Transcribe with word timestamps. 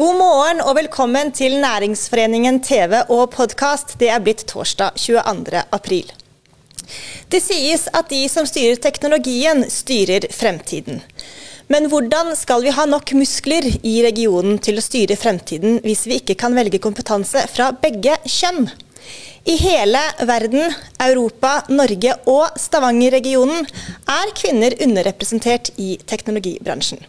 God 0.00 0.16
morgen 0.16 0.62
og 0.64 0.78
velkommen 0.78 1.28
til 1.36 1.58
Næringsforeningen 1.60 2.62
TV 2.64 3.02
og 3.12 3.34
podkast. 3.34 3.98
Det 4.00 4.08
er 4.08 4.22
blitt 4.24 4.46
torsdag 4.48 4.94
22. 4.96 5.60
april. 5.76 6.08
Det 7.28 7.40
sies 7.44 7.84
at 7.92 8.08
de 8.08 8.22
som 8.32 8.48
styrer 8.48 8.80
teknologien, 8.80 9.60
styrer 9.68 10.24
fremtiden. 10.32 11.02
Men 11.68 11.90
hvordan 11.92 12.32
skal 12.32 12.64
vi 12.64 12.72
ha 12.78 12.88
nok 12.88 13.12
muskler 13.12 13.68
i 13.84 13.98
regionen 14.08 14.56
til 14.64 14.80
å 14.80 14.86
styre 14.88 15.20
fremtiden 15.20 15.82
hvis 15.84 16.06
vi 16.08 16.22
ikke 16.22 16.38
kan 16.46 16.56
velge 16.56 16.80
kompetanse 16.80 17.44
fra 17.52 17.68
begge 17.84 18.16
kjønn? 18.24 18.72
I 19.44 19.60
hele 19.66 20.06
verden, 20.24 20.72
Europa, 20.96 21.58
Norge 21.68 22.16
og 22.24 22.56
Stavanger-regionen 22.56 23.68
er 24.16 24.36
kvinner 24.40 24.80
underrepresentert 24.80 25.74
i 25.76 25.98
teknologibransjen. 26.08 27.04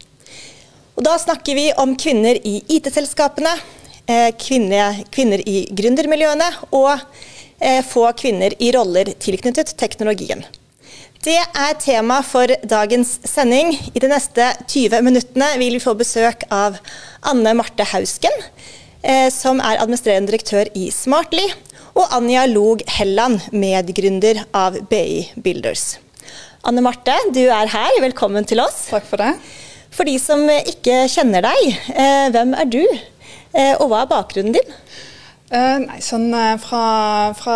Og 0.95 1.05
da 1.05 1.17
snakker 1.19 1.55
vi 1.55 1.69
om 1.79 1.93
kvinner 1.99 2.37
i 2.47 2.59
IT-selskapene, 2.75 3.53
eh, 4.07 4.31
kvinner, 4.37 5.03
kvinner, 5.11 5.43
i 5.47 5.67
gründermiljøene 5.71 6.49
og 6.71 6.91
eh, 7.59 7.79
få 7.85 8.09
kvinner 8.17 8.55
i 8.59 8.71
roller 8.75 9.13
tilknyttet 9.19 9.75
teknologien. 9.79 10.43
Det 11.21 11.37
er 11.37 11.75
tema 11.77 12.19
for 12.25 12.49
dagens 12.65 13.19
sending. 13.29 13.75
I 13.93 14.01
de 14.01 14.09
neste 14.09 14.47
20 14.65 15.03
minuttene 15.05 15.51
vil 15.61 15.77
vi 15.77 15.83
få 15.83 15.93
besøk 15.93 16.47
av 16.49 16.79
Anne 17.29 17.53
Marte 17.53 17.85
Hausken, 17.93 18.33
eh, 19.03 19.29
som 19.29 19.61
er 19.61 19.77
administrerende 19.77 20.33
direktør 20.33 20.71
i 20.73 20.89
Smartly, 20.91 21.45
og 21.93 22.07
Anja 22.15 22.47
Log 22.49 22.81
Helland, 22.97 23.51
medgründer 23.53 24.45
av 24.55 24.79
BI 24.89 25.27
Builders. 25.35 25.99
Anne 26.65 26.81
Marte, 26.81 27.13
du 27.33 27.43
er 27.47 27.69
her. 27.69 27.99
Velkommen 28.01 28.47
til 28.47 28.61
oss. 28.63 28.87
Takk 28.89 29.05
for 29.09 29.21
det. 29.21 29.35
For 29.91 30.07
de 30.07 30.15
som 30.21 30.45
ikke 30.47 31.03
kjenner 31.11 31.43
deg, 31.43 31.79
eh, 31.91 32.29
hvem 32.31 32.55
er 32.55 32.69
du, 32.71 32.83
eh, 33.53 33.75
og 33.75 33.89
hva 33.91 34.05
er 34.05 34.11
bakgrunnen 34.11 34.55
din? 34.55 34.77
Uh, 35.51 35.83
nei, 35.83 35.97
sånn 35.99 36.29
fra, 36.63 36.83
fra, 37.35 37.55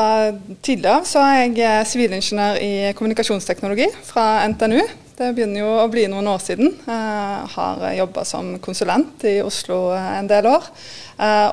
tidligere 0.60 1.06
så 1.08 1.22
er 1.24 1.54
jeg 1.56 1.86
sivilingeniør 1.88 2.58
i 2.60 2.72
kommunikasjonsteknologi 2.92 3.88
fra 4.04 4.44
NTNU. 4.52 4.82
Det 5.16 5.30
begynner 5.32 5.62
jo 5.62 5.70
å 5.80 5.88
bli 5.88 6.04
noen 6.12 6.28
år 6.28 6.42
siden. 6.44 6.74
Jeg 6.84 7.48
har 7.54 7.86
jobba 7.96 8.26
som 8.28 8.50
konsulent 8.60 9.24
i 9.24 9.38
Oslo 9.40 9.94
en 9.96 10.28
del 10.28 10.50
år. 10.52 10.68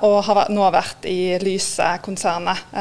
og 0.03 0.17
har 0.27 0.51
nå 0.51 0.67
vært 0.75 1.07
i 1.07 1.39
Lyse-konsernet 1.39 2.75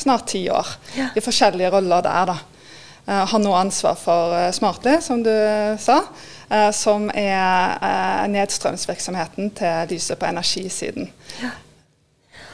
snart 0.00 0.30
ti 0.32 0.46
år. 0.48 0.72
Ja. 0.96 1.10
I 1.12 1.20
forskjellige 1.20 1.68
roller 1.76 2.00
der, 2.00 2.32
da. 2.32 2.38
har 3.28 3.44
nå 3.44 3.52
ansvar 3.52 4.00
for 4.00 4.40
Smartly, 4.56 5.02
som 5.04 5.20
du 5.20 5.36
sa. 5.76 6.00
Som 6.76 7.08
er 7.16 8.28
nedstrømsvirksomheten 8.32 9.52
til 9.56 9.92
Lyse 9.92 10.16
på 10.20 10.28
energisiden. 10.28 11.08
Ja. 11.40 11.52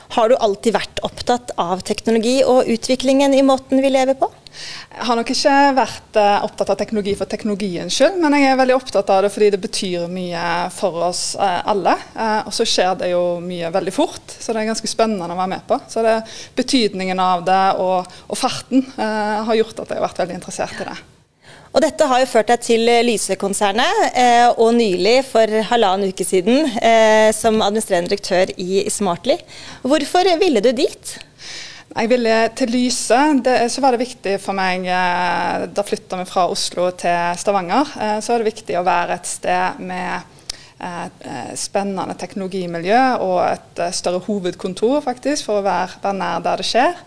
Har 0.09 0.29
du 0.29 0.39
alltid 0.41 0.73
vært 0.73 1.01
opptatt 1.05 1.51
av 1.61 1.83
teknologi 1.85 2.39
og 2.47 2.69
utviklingen 2.71 3.35
i 3.37 3.43
måten 3.45 3.83
vi 3.85 3.91
lever 3.93 4.17
på? 4.17 4.31
Jeg 4.95 5.05
har 5.05 5.19
nok 5.19 5.29
ikke 5.31 5.57
vært 5.77 6.17
uh, 6.17 6.47
opptatt 6.47 6.73
av 6.73 6.79
teknologi 6.81 7.13
for 7.19 7.29
teknologiens 7.31 7.95
skyld, 7.95 8.17
men 8.23 8.39
jeg 8.39 8.49
er 8.49 8.57
veldig 8.59 8.77
opptatt 8.79 9.13
av 9.13 9.27
det 9.27 9.31
fordi 9.35 9.51
det 9.53 9.61
betyr 9.63 10.07
mye 10.11 10.47
for 10.75 10.97
oss 11.11 11.23
alle. 11.39 11.95
Og 12.49 12.57
så 12.57 12.67
skjer 12.67 12.97
det 13.03 13.13
jo 13.13 13.23
mye 13.45 13.71
veldig 13.75 13.95
fort, 13.95 14.33
så 14.33 14.55
det 14.55 14.65
er 14.65 14.71
ganske 14.73 14.91
spennende 14.91 15.29
å 15.29 15.39
være 15.39 15.53
med 15.53 15.69
på. 15.69 15.79
Så 15.93 16.03
det, 16.07 16.17
betydningen 16.57 17.21
av 17.23 17.45
det 17.47 17.63
og, 17.85 18.19
og 18.27 18.41
farten 18.41 18.89
har 18.97 19.55
gjort 19.61 19.85
at 19.85 19.93
jeg 19.93 20.01
har 20.01 20.09
vært 20.09 20.25
veldig 20.25 20.41
interessert 20.41 20.81
i 20.81 20.89
det. 20.89 20.99
Og 21.75 21.83
dette 21.85 22.07
har 22.09 22.23
jo 22.23 22.29
ført 22.31 22.49
deg 22.49 22.65
til 22.65 22.89
Lyse-konsernet, 23.05 24.03
eh, 24.17 24.49
og 24.57 24.73
nylig, 24.79 25.21
for 25.29 25.53
halvannen 25.69 26.13
uke 26.13 26.25
siden, 26.25 26.65
eh, 26.81 27.29
som 27.37 27.61
administrerende 27.61 28.09
direktør 28.09 28.55
i 28.57 28.87
Smartly. 28.91 29.37
Hvorfor 29.85 30.31
ville 30.41 30.65
du 30.65 30.73
dit? 30.73 31.19
Jeg 31.99 32.11
ville 32.11 32.35
til 32.57 32.73
Lyse. 32.73 33.21
Det, 33.45 33.55
så 33.73 33.83
var 33.83 33.95
det 33.95 34.05
viktig 34.05 34.35
for 34.43 34.57
meg 34.57 34.85
eh, 34.87 35.69
Da 35.73 35.85
flytta 35.85 36.21
vi 36.21 36.27
fra 36.29 36.49
Oslo 36.53 36.91
til 36.97 37.39
Stavanger. 37.41 37.95
Eh, 37.97 38.19
så 38.23 38.33
var 38.33 38.43
det 38.43 38.53
viktig 38.53 38.77
å 38.79 38.85
være 38.87 39.17
et 39.19 39.29
sted 39.29 39.81
med 39.81 40.13
eh, 40.79 41.07
eh, 41.09 41.51
spennende 41.59 42.17
teknologimiljø 42.21 43.03
og 43.25 43.41
et 43.49 43.83
større 43.97 44.23
hovedkontor, 44.29 45.01
faktisk, 45.05 45.49
for 45.49 45.61
å 45.61 45.67
være, 45.67 46.01
være 46.05 46.21
nær 46.21 46.45
der 46.45 46.63
det 46.63 46.69
skjer. 46.69 47.03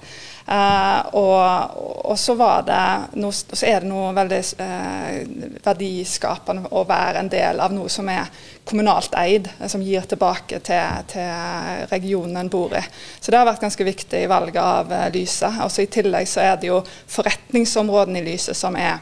Uh, 0.48 1.16
og, 1.16 1.76
og, 2.10 2.16
så, 2.20 2.34
noe, 2.36 3.32
så 3.32 3.68
er 3.68 3.84
det 3.84 3.90
noe 3.90 4.10
veldig 4.18 4.40
uh, 4.60 5.60
verdiskapende 5.64 6.72
å 6.74 6.84
være 6.90 7.22
en 7.22 7.30
del 7.32 7.62
av 7.62 7.76
noe 7.76 7.92
som 7.94 8.10
er 8.10 8.32
kommunalt 8.66 9.14
eid, 9.18 9.48
som 9.70 9.84
gir 9.86 10.06
tilbake 10.10 10.60
til, 10.66 11.06
til 11.12 11.86
regionen 11.92 12.42
en 12.42 12.52
bor 12.52 12.74
i. 12.78 12.82
Så 13.20 13.32
det 13.32 13.40
har 13.40 13.48
vært 13.48 13.64
ganske 13.64 13.86
viktig 13.86 14.26
i 14.26 14.32
valget 14.32 14.62
av 14.64 14.92
uh, 14.92 15.08
Lyse. 15.14 15.54
Også 15.66 15.86
I 15.86 15.92
tillegg 15.94 16.30
så 16.30 16.44
er 16.46 16.60
det 16.62 16.72
jo 16.72 16.82
forretningsområdene 16.86 18.22
i 18.22 18.30
Lyset 18.32 18.58
som 18.58 18.78
er 18.80 19.00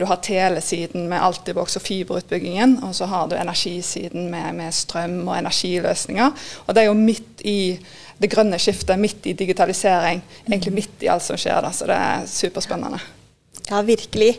du 0.00 0.04
har 0.08 0.20
telesiden 0.24 1.06
med 1.10 1.22
Altibox 1.22 1.78
og 1.78 1.84
fiberutbyggingen, 1.84 2.78
og 2.86 2.94
så 2.96 3.08
har 3.10 3.28
du 3.30 3.36
energisiden 3.38 4.28
med, 4.32 4.54
med 4.58 4.74
strøm 4.76 5.22
og 5.26 5.38
energiløsninger. 5.38 6.32
Og 6.66 6.74
det 6.74 6.82
er 6.82 6.90
jo 6.90 6.98
midt 6.98 7.44
i 7.48 7.60
det 8.20 8.28
grønne 8.32 8.58
skiftet, 8.60 9.00
midt 9.00 9.26
i 9.30 9.36
digitalisering. 9.36 10.20
Egentlig 10.48 10.74
midt 10.76 11.06
i 11.06 11.08
alt 11.12 11.24
som 11.24 11.38
skjer. 11.40 11.62
Da, 11.64 11.72
så 11.72 11.88
det 11.88 11.96
er 11.96 12.28
superspennende. 12.28 13.00
Ja, 13.70 13.80
virkelig. 13.86 14.34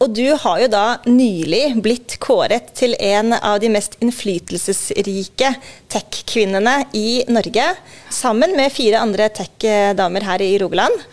Og 0.00 0.14
du 0.16 0.24
har 0.40 0.60
jo 0.62 0.68
da 0.72 0.84
nylig 1.06 1.74
blitt 1.84 2.16
kåret 2.22 2.70
til 2.78 2.96
en 2.96 3.34
av 3.36 3.58
de 3.60 3.68
mest 3.72 3.98
innflytelsesrike 4.02 5.50
tech-kvinnene 5.92 6.78
i 6.96 7.22
Norge, 7.28 7.66
sammen 8.10 8.56
med 8.56 8.72
fire 8.72 9.02
andre 9.04 9.28
tech-damer 9.34 10.24
her 10.30 10.44
i 10.44 10.54
Rogaland. 10.62 11.04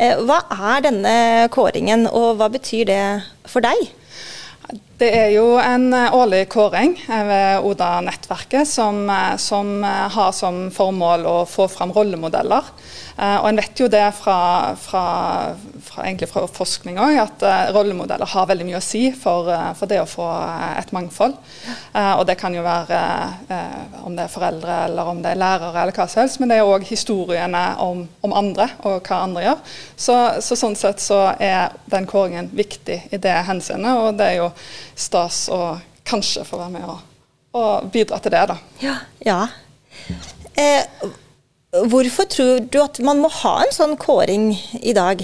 Eh, 0.00 0.16
hva 0.24 0.40
er 0.48 0.84
denne 0.86 1.14
kåringen, 1.52 2.06
og 2.08 2.38
hva 2.40 2.48
betyr 2.52 2.86
det 2.88 3.02
for 3.44 3.60
deg? 3.60 3.90
Det 5.00 5.08
er 5.12 5.30
jo 5.34 5.58
en 5.60 5.90
eh, 5.96 6.14
årlig 6.16 6.46
kåring 6.52 6.94
ved 7.04 7.66
Oda-nettverket 7.68 8.68
som, 8.68 9.02
eh, 9.12 9.36
som, 9.36 9.82
har 9.84 10.32
som 10.36 10.68
formål 10.72 11.28
å 11.28 11.36
få 11.48 11.68
fram 11.68 11.92
rollemodeller 11.92 12.72
Eh, 13.09 13.09
og 13.20 13.48
En 13.50 13.58
vet 13.60 13.80
jo 13.82 13.88
det 13.92 14.04
fra, 14.16 14.36
fra, 14.80 15.02
fra, 15.84 16.06
fra 16.30 16.44
forskning 16.54 16.96
òg, 17.02 17.18
at 17.20 17.44
uh, 17.44 17.72
rollemodeller 17.74 18.28
har 18.32 18.48
veldig 18.48 18.66
mye 18.68 18.78
å 18.78 18.84
si 18.84 19.10
for, 19.12 19.50
uh, 19.52 19.72
for 19.76 19.90
det 19.90 19.98
å 20.00 20.08
få 20.08 20.28
et 20.78 20.92
mangfold. 20.96 21.36
og 21.94 22.22
Det 22.26 22.36
kan 22.40 22.54
jo 22.54 22.62
være 22.64 23.00
om 24.06 24.14
det 24.16 24.24
er 24.24 24.32
foreldre 24.32 24.76
eller 24.86 25.10
om 25.10 25.20
det 25.22 25.34
er 25.34 25.40
lærere 25.40 25.82
eller 25.82 25.96
hva 25.96 26.06
som 26.08 26.22
helst, 26.22 26.40
men 26.40 26.50
det 26.50 26.60
er 26.60 26.68
òg 26.68 26.86
historiene 26.88 27.62
om, 27.82 28.02
om, 28.24 28.34
andre 28.36 28.70
og 28.88 29.06
hva 29.06 29.20
andre 29.26 29.44
gjør. 29.44 29.62
Så, 29.96 30.16
så, 30.44 30.58
Sånn 30.60 30.76
sett 30.78 31.00
så 31.02 31.22
er 31.40 31.76
den 31.92 32.08
kåringen 32.08 32.50
viktig 32.56 32.98
i 33.10 33.20
det 33.20 33.36
henseendet, 33.48 33.96
og 33.96 34.18
det 34.20 34.32
er 34.32 34.38
jo 34.42 34.50
stas 34.98 35.46
å 35.52 35.78
kanskje 36.08 36.44
få 36.48 36.60
være 36.60 36.74
med 36.74 36.88
og, 36.90 37.00
og 37.56 37.90
bidra 37.92 38.20
til 38.22 38.34
det. 38.34 38.44
da. 38.52 38.58
Ja, 38.84 38.96
ja. 39.24 39.40
Eh, 40.58 40.84
Hvorfor 41.70 42.26
tror 42.26 42.64
du 42.66 42.80
at 42.82 42.98
man 42.98 43.20
må 43.22 43.28
ha 43.30 43.60
en 43.62 43.70
sånn 43.74 43.94
kåring 44.00 44.50
i 44.82 44.94
dag? 44.96 45.22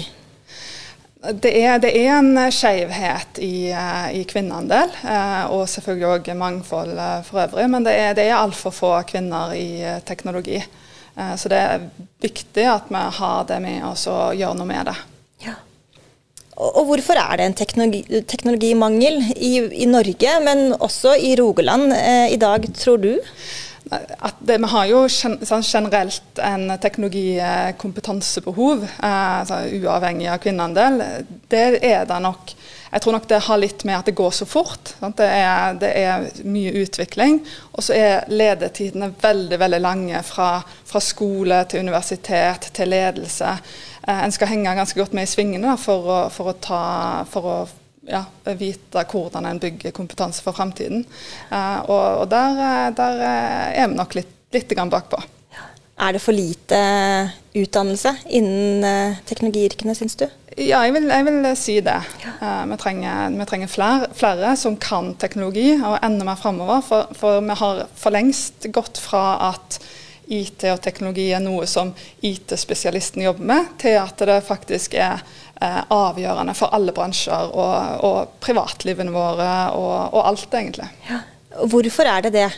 Det 1.17 1.49
er, 1.59 1.79
det 1.83 1.89
er 1.97 2.13
en 2.21 2.37
skjevhet 2.53 3.39
i, 3.43 3.67
eh, 3.75 4.05
i 4.15 4.21
kvinneandel, 4.29 4.93
eh, 5.01 5.51
og 5.51 5.65
selvfølgelig 5.67 6.07
òg 6.13 6.29
mangfold 6.39 6.93
eh, 6.93 7.19
for 7.27 7.41
øvrig. 7.43 7.65
Men 7.73 7.83
det 7.83 7.97
er, 7.99 8.15
det 8.15 8.29
er 8.29 8.37
altfor 8.37 8.71
få 8.71 8.93
kvinner 9.09 9.51
i 9.57 9.99
teknologi. 10.07 10.61
Så 11.17 11.49
det 11.49 11.57
er 11.57 11.85
viktig 12.21 12.63
at 12.69 12.91
vi 12.93 12.99
har 13.17 13.45
det 13.49 13.55
med 13.63 13.81
oss 13.87 14.03
og 14.05 14.35
gjør 14.37 14.53
noe 14.53 14.69
med 14.69 14.85
det. 14.85 14.93
Ja. 15.47 15.55
Og 16.61 16.83
hvorfor 16.85 17.17
er 17.17 17.39
det 17.39 17.47
en 17.47 17.55
teknologi, 17.57 18.19
teknologimangel 18.29 19.23
i, 19.33 19.55
i, 19.81 19.87
Norge, 19.89 20.35
men 20.45 20.75
også 20.77 21.15
i 21.17 21.33
Rogaland 21.39 21.89
i 22.29 22.37
dag, 22.37 22.69
tror 22.77 23.01
du? 23.01 23.15
Det, 24.39 24.57
Vi 24.57 24.69
har 24.71 24.85
jo 24.89 25.03
sånn 25.09 25.63
generelt 25.63 26.39
en 26.43 26.71
teknologikompetansebehov, 26.81 28.83
eh, 28.83 29.39
altså 29.41 29.55
uavhengig 29.77 30.27
av 30.31 30.41
kvinneandel. 30.43 31.01
Det 31.49 31.79
er 31.81 32.05
det 32.09 32.19
nok. 32.23 32.55
Jeg 32.91 33.03
tror 33.03 33.17
nok 33.17 33.27
det 33.27 33.41
har 33.43 33.59
litt 33.59 33.83
med 33.87 33.97
at 33.97 34.07
det 34.07 34.15
går 34.15 34.31
så 34.31 34.45
fort. 34.47 34.93
Det 34.99 35.27
er, 35.27 35.75
det, 35.79 35.89
er, 35.99 36.27
mye 36.47 36.71
utvikling. 36.83 37.41
Og 37.73 37.83
så 37.83 37.97
er 37.97 38.29
ledetidene 38.31 39.11
veldig 39.21 39.59
veldig 39.59 39.81
lange 39.83 40.23
fra, 40.27 40.61
fra 40.87 41.01
skole 41.03 41.63
til 41.69 41.83
universitet 41.83 42.69
til 42.77 42.93
ledelse. 42.93 43.57
Eh, 44.07 44.23
en 44.23 44.35
skal 44.35 44.53
henge 44.53 44.77
ganske 44.77 44.99
godt 44.99 45.17
med 45.17 45.27
i 45.27 45.31
svingene 45.31 45.75
for 45.81 46.07
å, 46.07 46.21
for 46.33 46.53
å, 46.53 46.57
ta, 46.63 46.85
for 47.31 47.51
å 47.51 47.57
ja, 48.07 48.23
vite 48.57 49.03
hvordan 49.11 49.47
en 49.49 49.61
bygger 49.61 49.95
kompetanse 49.95 50.43
for 50.43 50.55
framtiden. 50.55 51.05
Uh, 51.51 51.79
og, 51.87 52.05
og 52.23 52.29
der, 52.31 52.61
eh, 52.63 52.85
der, 52.95 53.23
eh, 53.23 53.81
er 53.83 53.89
vi 53.91 53.99
nok 53.99 54.15
litt, 54.17 54.33
litt 54.55 54.75
bakpå. 54.91 55.21
Er 55.97 56.13
det 56.13 56.21
for 56.21 56.31
lite 56.31 56.79
utdannelse 57.57 58.11
innen 58.29 59.15
teknologiyrkene, 59.25 59.95
syns 59.97 60.15
du? 60.19 60.27
Ja, 60.57 60.83
jeg 60.85 60.93
vil, 60.93 61.07
jeg 61.09 61.25
vil 61.25 61.47
si 61.57 61.79
det. 61.85 61.97
Uh, 62.39 62.63
vi 62.69 62.77
trenger, 62.81 63.33
vi 63.33 63.45
trenger 63.49 63.71
flere, 63.71 64.09
flere, 64.13 64.55
som 64.57 64.77
kan 64.77 65.15
teknologi, 65.19 65.71
og 65.77 65.97
enda 66.05 66.25
mer 66.25 66.39
framover. 66.39 66.83
For, 66.85 67.13
for, 67.17 67.41
vi 67.45 67.57
har 67.59 67.85
for 67.97 68.13
lengst 68.13 68.69
gått 68.73 69.01
fra 69.01 69.25
at 69.51 69.81
IT 70.27 70.65
og 70.73 70.81
teknologi 70.83 71.29
er 71.31 71.43
noe 71.43 71.67
som 71.69 71.93
IT-spesialisten 72.25 73.23
jobber 73.23 73.47
med, 73.53 73.69
til 73.81 73.97
at 74.01 74.23
det 74.27 74.39
faktisk 74.47 74.97
er 74.99 75.21
eh, 75.61 75.81
avgjørende 75.93 76.55
for 76.57 76.75
alle 76.75 76.95
bransjer 76.95 77.53
og, 77.53 78.03
og 78.07 78.39
privatlivene 78.43 79.13
våre 79.15 79.51
og, 79.77 79.95
og 80.13 80.21
alt, 80.27 80.49
egentlig. 80.51 80.89
Ja. 81.09 81.21
Hvorfor 81.67 82.09
er 82.09 82.27
det 82.27 82.35
det? 82.35 82.49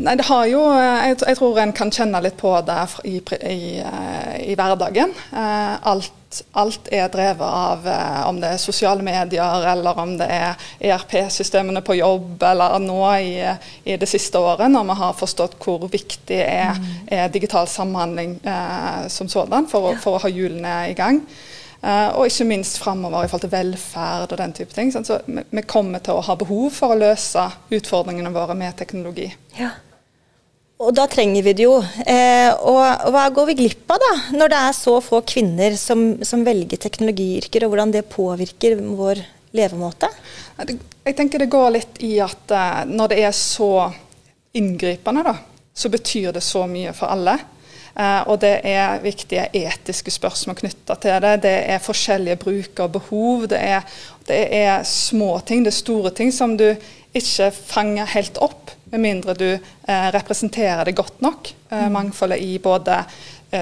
Nei, 0.00 0.14
det 0.16 0.24
har 0.24 0.46
jo, 0.48 0.62
jeg, 0.72 1.16
jeg, 1.26 1.36
tror 1.36 1.58
en 1.60 1.74
kan 1.76 1.90
kjenne 1.92 2.20
litt 2.24 2.38
på 2.40 2.54
det 2.64 2.78
i, 3.04 3.18
i, 3.20 3.58
eh, 3.84 4.36
i 4.48 4.54
hverdagen. 4.56 5.12
Eh, 5.28 5.74
alt, 5.92 6.14
alt, 6.52 6.88
er 6.92 7.08
drevet 7.12 7.44
av 7.44 7.86
eh, 7.88 8.22
om 8.28 8.38
det 8.40 8.52
er 8.54 8.60
sosiale 8.60 9.04
medier, 9.04 9.66
eller 9.72 10.00
om 10.00 10.14
det 10.20 10.28
er 10.28 10.70
ERP-systemene 10.90 11.82
på 11.84 11.98
jobb, 11.98 12.42
eller 12.50 12.78
nå 12.82 13.00
i, 13.16 13.34
i, 13.84 13.96
det 13.96 14.08
siste 14.10 14.40
året, 14.40 14.68
når 14.72 14.88
vi 14.90 14.98
har 15.02 15.18
forstått 15.18 15.58
hvor 15.64 15.88
viktig 15.90 16.40
er, 16.44 16.76
mm. 16.76 16.90
er 17.18 17.32
digital 17.32 17.68
samhandling 17.70 18.38
eh, 18.44 19.06
som 19.12 19.30
sådan 19.30 19.70
for, 19.70 19.94
for, 20.02 20.18
å 20.18 20.24
ha 20.26 20.32
hjulene 20.32 20.80
i 20.90 20.98
gang. 20.98 21.22
Uh, 21.78 22.10
og 22.18 22.24
ikke 22.26 22.42
minst 22.48 22.80
framover 22.82 23.22
i 23.22 23.28
forhold 23.30 23.44
til 23.44 23.52
velferd 23.52 24.32
og 24.34 24.40
den 24.40 24.54
type 24.56 24.74
ting. 24.74 24.90
Så 24.90 25.20
vi, 25.28 25.44
vi, 25.46 25.62
kommer 25.62 26.02
til 26.02 26.18
å 26.18 26.24
ha 26.26 26.34
behov 26.34 26.72
for 26.74 26.90
å 26.90 26.98
løse 26.98 27.44
utfordringene 27.70 28.32
våre 28.34 28.56
med 28.58 28.74
teknologi. 28.80 29.28
Ja. 29.60 29.76
Og 30.78 30.92
da 30.94 31.08
trenger 31.10 31.42
vi 31.42 31.54
det 31.58 31.64
jo. 31.64 31.80
Eh, 32.06 32.52
og 32.70 33.10
hva 33.10 33.24
går 33.34 33.50
vi 33.50 33.56
glipp 33.64 33.90
av 33.90 33.98
da, 34.02 34.12
når 34.38 34.52
det 34.52 34.60
er 34.68 34.76
så 34.76 34.94
få 35.02 35.24
kvinner 35.26 35.74
som, 35.78 36.04
som 36.22 36.44
velger 36.46 36.78
teknologiyrker, 36.78 37.66
og 37.66 37.72
hvordan 37.72 37.94
det 37.96 38.04
påvirker 38.12 38.78
vår 38.78 39.24
levemåte? 39.58 40.10
Jeg 40.58 41.16
tenker 41.18 41.42
det 41.42 41.50
går 41.50 41.72
litt 41.74 41.98
i 42.06 42.16
at 42.22 42.54
uh, 42.54 42.82
når 42.86 43.10
det 43.10 43.18
er 43.26 43.34
så 43.34 43.88
inngripende, 44.58 45.24
da, 45.26 45.34
så 45.74 45.90
betyr 45.90 46.32
det 46.36 46.44
så 46.46 46.64
mye 46.70 46.94
for 46.94 47.10
alle. 47.10 47.34
Eh, 47.98 48.20
og 48.30 48.38
det 48.42 48.54
er 48.70 49.02
viktige 49.02 49.48
etiske 49.58 50.12
spørsmål 50.14 50.60
knytta 50.60 50.94
til 51.02 51.18
det. 51.24 51.34
Det 51.42 51.56
er 51.74 51.82
forskjellige 51.82 52.38
brukerbehov. 52.44 53.48
Det 53.50 53.58
er, 53.58 53.98
det 54.30 54.40
er 54.60 54.86
små 54.86 55.40
ting, 55.46 55.66
det 55.66 55.74
er 55.74 55.80
store 55.80 56.14
ting 56.14 56.30
som 56.34 56.54
du 56.58 56.68
ikke 57.18 57.50
fanger 57.50 58.10
helt 58.14 58.38
opp, 58.44 58.70
med 58.90 59.00
mindre 59.00 59.34
du 59.38 59.48
eh, 59.52 60.08
representerer 60.14 60.84
det 60.84 60.96
godt 60.98 61.20
nok. 61.24 61.54
eh, 61.70 61.88
mangfoldet 61.92 62.38
i 62.38 62.58
både 62.58 63.04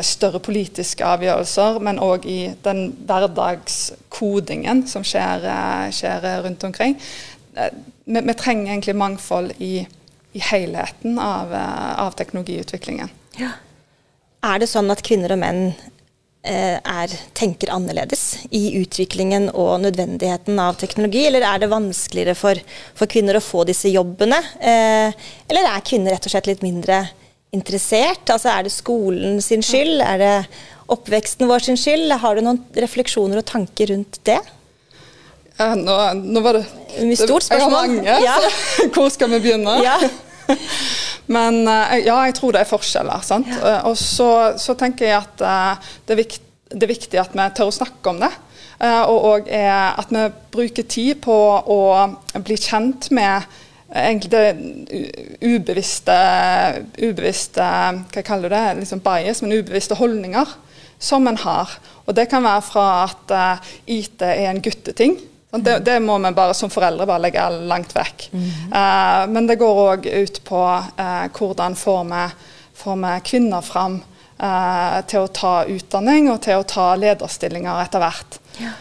større 0.02 0.40
politiske 0.42 1.06
avgjørelser, 1.06 1.76
men 1.78 2.00
òg 2.02 2.24
i 2.26 2.40
den 2.64 2.88
hverdagskodingen 3.06 4.80
som 4.90 5.04
skjer, 5.06 5.44
skjer 5.94 6.26
rundt 6.42 6.64
omkring. 6.66 6.96
Vi, 7.54 8.18
vi, 8.18 8.34
trenger 8.34 8.72
egentlig 8.72 8.96
mangfold 8.98 9.52
i, 9.62 9.86
i 10.34 10.42
helheten 10.42 11.20
av, 11.22 11.54
av 12.02 12.18
teknologiutviklingen. 12.18 13.14
Ja. 13.38 13.52
Er 14.46 14.60
det 14.62 14.68
sånn 14.70 14.90
at 14.92 15.02
kvinner 15.06 15.34
og 15.34 15.40
menn 15.42 15.62
eh, 15.70 15.86
er, 16.46 17.12
tenker 17.36 17.72
annerledes 17.74 18.24
i 18.54 18.76
utviklingen 18.80 19.48
og 19.50 19.80
nødvendigheten 19.82 20.58
av 20.62 20.78
teknologi, 20.80 21.26
eller 21.28 21.46
er 21.46 21.62
det 21.62 21.72
vanskeligere 21.72 22.36
for, 22.38 22.60
for 22.96 23.10
kvinner 23.10 23.38
å 23.38 23.44
få 23.44 23.64
disse 23.68 23.90
jobbene? 23.92 24.38
Eh, 24.60 25.28
eller 25.50 25.70
er 25.72 25.86
kvinner 25.86 26.14
rett 26.14 26.28
og 26.28 26.34
slett 26.34 26.50
litt 26.50 26.64
mindre 26.66 27.04
interessert? 27.54 28.26
Altså 28.32 28.52
Er 28.52 28.66
det 28.66 28.74
skolen 28.74 29.40
sin 29.44 29.64
skyld? 29.64 30.00
Er 30.04 30.22
det 30.22 30.34
oppveksten 30.92 31.48
vår 31.50 31.66
sin 31.66 31.80
skyld? 31.80 32.12
Har 32.22 32.36
du 32.36 32.44
noen 32.46 32.62
refleksjoner 32.76 33.42
og 33.42 33.48
tanker 33.48 33.92
rundt 33.94 34.20
det? 34.28 34.40
Ja, 35.56 35.72
nå, 35.72 35.96
nå, 36.20 36.40
var 36.44 36.58
det, 36.58 36.66
det 36.98 37.16
Stort 37.16 37.46
spørsmål. 37.46 38.02
Jeg 38.04 38.12
har 38.12 38.20
mange, 38.20 38.20
ja. 38.26 38.36
hvor 38.94 39.08
skal 39.12 39.32
vi 39.32 39.40
begynne? 39.46 39.78
Ja. 39.84 39.96
Men 41.32 41.66
eh, 41.66 42.02
ja, 42.06 42.16
jeg 42.28 42.36
tror 42.38 42.54
det 42.54 42.62
er 42.62 42.70
forskjeller. 42.70 43.22
sant? 43.26 43.50
Ja. 43.50 43.76
Eh, 43.76 43.86
og 43.90 43.96
så, 43.98 44.30
så, 44.60 44.76
tenker 44.78 45.08
jeg 45.08 45.18
at 45.18 45.42
uh, 45.42 45.92
det, 46.06 46.14
er 46.14 46.22
viktig, 46.22 46.42
det, 46.72 46.82
er 46.82 46.92
viktig, 46.92 47.20
at 47.20 47.36
vi 47.36 47.46
tør 47.56 47.70
å 47.72 47.78
snakke 47.80 48.12
om 48.12 48.22
det. 48.22 48.32
Og, 49.08 49.46
at 49.48 50.10
vi 50.12 50.22
bruker 50.52 50.84
tid 50.84 51.22
på 51.24 51.32
å 51.72 51.78
bli 52.44 52.58
kjent 52.60 53.06
med 53.16 53.46
egentlig 53.88 54.28
det 54.34 54.50
ubevisste, 55.40 56.16
ubevisste 56.98 57.68
Hva 58.12 58.24
kaller 58.26 58.52
du 58.52 58.56
det? 58.58 58.74
Liksom 58.82 59.00
bias, 59.00 59.40
men 59.40 59.56
ubevisste 59.56 59.96
holdninger 59.96 60.52
som 61.00 61.24
en 61.24 61.40
har. 61.40 61.72
Og 62.04 62.18
det 62.18 62.26
kan 62.28 62.44
være 62.44 62.66
fra 62.68 62.84
at 63.06 63.32
IT 63.88 64.26
er 64.28 64.50
en 64.50 64.60
gutteting. 64.60 65.16
Det, 65.50 65.78
det, 65.78 66.00
må 66.00 66.18
vi 66.18 66.30
bare 66.34 66.54
som 66.54 66.70
foreldre 66.70 67.06
bare 67.06 67.22
legge 67.22 67.44
langt 67.70 67.94
vekk. 67.96 68.28
Mm. 68.32 68.48
Uh, 68.72 69.22
men 69.32 69.46
det 69.46 69.58
går 69.60 69.82
òg 69.84 70.08
ut 70.10 70.40
på 70.44 70.62
uh, 70.66 71.26
hvordan 71.32 71.76
får 71.78 72.02
vi, 72.10 72.24
får 72.76 72.96
vi 73.04 73.12
kvinner 73.30 73.64
fram 73.64 74.00
uh, 74.42 74.98
til 75.06 75.22
å 75.22 75.30
ta 75.32 75.54
utdanning 75.70 76.30
og 76.32 76.40
til 76.44 76.60
å 76.60 76.66
ta 76.66 76.88
lederstillinger 76.98 77.84
etter 77.84 78.04
hvert. 78.04 78.40
Ja. 78.56 78.72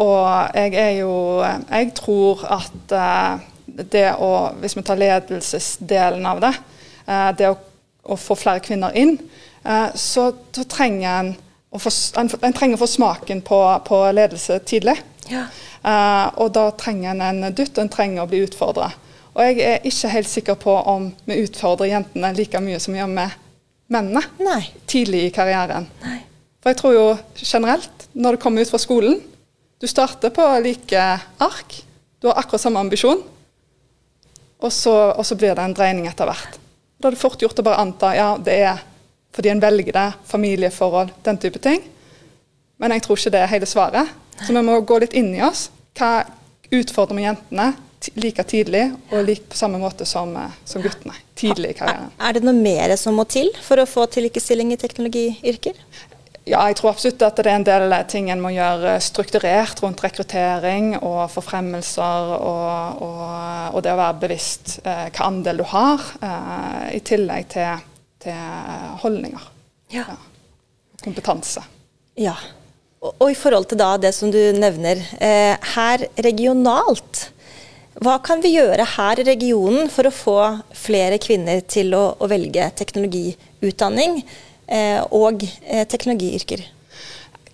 og 0.00 0.56
jeg 0.56 0.74
er 0.80 0.92
jo 1.02 1.44
Jeg 1.44 1.90
tror 1.96 2.44
at 2.48 2.92
det 3.92 4.06
å 4.16 4.54
Hvis 4.60 4.76
vi 4.76 4.82
tar 4.84 4.96
ledelsesdelen 4.96 6.24
av 6.24 6.40
det, 6.40 6.52
det 7.36 7.50
å, 7.50 7.58
å, 8.08 8.16
få 8.16 8.36
flere 8.40 8.62
kvinner 8.64 8.96
inn, 8.96 9.18
så, 9.94 10.30
så 10.32 10.64
trenger 10.64 11.10
en 11.10 11.34
en, 12.16 12.30
en, 12.40 12.52
trenger 12.52 12.78
å 12.78 12.80
få 12.80 12.88
smaken 12.88 13.42
på, 13.44 13.58
på 13.84 14.00
ledelse 14.16 14.58
tidlig. 14.64 14.96
Ja. 15.30 15.44
Uh, 15.82 16.40
og 16.42 16.52
da 16.56 16.68
trenger 16.78 17.12
en 17.12 17.22
en 17.22 17.54
dutt, 17.54 17.76
og 17.76 17.84
en 17.84 17.92
trenger 17.92 18.24
å 18.24 18.30
bli 18.30 18.42
utfordra. 18.46 18.90
Og 19.34 19.44
jeg 19.44 19.60
er 19.62 19.84
ikke 19.86 20.10
helt 20.10 20.30
sikker 20.30 20.56
på 20.58 20.72
om 20.90 21.12
vi 21.28 21.42
utfordrer 21.44 21.92
jentene 21.92 22.32
like 22.34 22.60
mye 22.60 22.80
som 22.82 22.94
vi 22.94 22.98
gjør 22.98 23.12
med 23.12 23.36
mennene 23.92 24.22
Nei. 24.42 24.62
tidlig 24.90 25.28
i 25.28 25.34
karrieren. 25.34 25.86
Nei. 26.02 26.18
For 26.58 26.72
jeg 26.72 26.80
tror 26.80 26.94
jo 26.96 27.04
generelt, 27.38 28.08
når 28.12 28.34
du 28.34 28.42
kommer 28.42 28.62
ut 28.62 28.70
fra 28.72 28.80
skolen 28.82 29.20
Du 29.78 29.86
starter 29.86 30.32
på 30.34 30.42
like 30.58 31.02
ark, 31.38 31.74
du 32.18 32.26
har 32.26 32.40
akkurat 32.40 32.60
samme 32.64 32.80
ambisjon, 32.82 33.20
og 34.58 34.72
så, 34.74 34.94
og 35.14 35.22
så 35.22 35.36
blir 35.38 35.54
det 35.54 35.62
en 35.62 35.76
dreining 35.76 36.08
etter 36.10 36.26
hvert. 36.26 36.56
Da 36.98 37.06
er 37.06 37.14
det 37.14 37.20
fort 37.20 37.38
gjort 37.38 37.60
å 37.62 37.62
bare 37.62 37.78
anta 37.78 38.10
ja, 38.16 38.32
det 38.42 38.56
er 38.58 38.80
fordi 39.30 39.52
en 39.52 39.62
velger 39.62 39.94
det, 39.94 40.08
familieforhold, 40.26 41.12
den 41.22 41.38
type 41.38 41.62
ting. 41.62 41.84
Men 42.82 42.96
jeg 42.96 43.04
tror 43.04 43.20
ikke 43.20 43.32
det 43.36 43.44
er 43.44 43.52
hele 43.52 43.68
svaret. 43.70 44.10
Så 44.46 44.54
vi 44.54 44.62
må 44.62 44.80
gå 44.86 45.00
litt 45.02 45.16
inn 45.18 45.32
i 45.34 45.42
oss. 45.44 45.68
Hva 45.98 46.22
utfordrer 46.70 47.18
vi 47.18 47.26
jentene 47.26 47.72
like 48.14 48.44
tidlig, 48.46 48.84
og 49.10 49.24
like 49.26 49.48
på 49.50 49.58
samme 49.58 49.78
måte 49.82 50.06
som, 50.06 50.36
eh, 50.36 50.54
som 50.64 50.82
guttene 50.82 51.16
tidlig 51.38 51.72
i 51.74 51.78
karrieren. 51.80 52.12
Er 52.20 52.32
det 52.36 52.44
noe 52.46 52.54
mer 52.54 52.94
som 52.96 53.16
må 53.18 53.24
til 53.28 53.50
for 53.62 53.80
å 53.80 53.88
få 53.88 54.06
til 54.06 54.28
likestilling 54.28 54.72
i 54.72 54.78
teknologiyrker? 54.80 55.74
Ja, 56.48 56.62
jeg 56.70 56.78
tror 56.78 56.94
absolutt 56.94 57.22
at 57.26 57.36
det 57.36 57.50
er 57.50 57.58
en 57.58 57.66
del 57.66 57.92
ting 58.08 58.30
en 58.30 58.40
må 58.40 58.54
gjøre 58.54 58.94
strukturert 59.04 59.82
rundt 59.82 60.00
rekruttering 60.00 60.94
og 60.96 61.26
forfremmelser, 61.34 62.32
og, 62.38 63.02
og, 63.04 63.74
og 63.74 63.82
det 63.84 63.92
å 63.92 64.00
være 64.00 64.20
bevisst 64.22 64.78
eh, 64.84 65.08
hva 65.12 65.28
andel 65.28 65.60
du 65.60 65.66
har, 65.68 66.06
eh, 66.22 66.96
i 66.96 67.02
tillegg 67.04 67.50
til, 67.52 67.84
til 68.24 68.38
holdninger. 69.02 69.50
Ja. 69.92 70.06
ja. 70.08 70.16
Kompetanse. 71.04 71.66
Ja. 72.18 72.34
Og, 72.98 73.28
i 73.30 73.36
forhold 73.38 73.68
til 73.70 73.78
det 74.02 74.10
som 74.14 74.30
du 74.30 74.40
nevner, 74.58 74.98
eh, 75.22 75.54
her 75.74 76.02
regionalt. 76.18 77.28
Hva 78.02 78.18
kan 78.22 78.42
vi 78.42 78.56
gjøre 78.56 78.84
her 78.96 79.20
i 79.20 79.26
regionen 79.26 79.90
for 79.90 80.06
å 80.06 80.14
få 80.14 80.38
flere 80.74 81.18
kvinner 81.22 81.60
til 81.60 81.94
å, 81.94 82.16
å 82.18 82.26
velge 82.30 82.66
teknologiutdanning 82.78 84.18
eh, 84.66 84.98
og 85.14 85.46
eh, 85.62 85.86
teknologiyrker? 85.86 86.64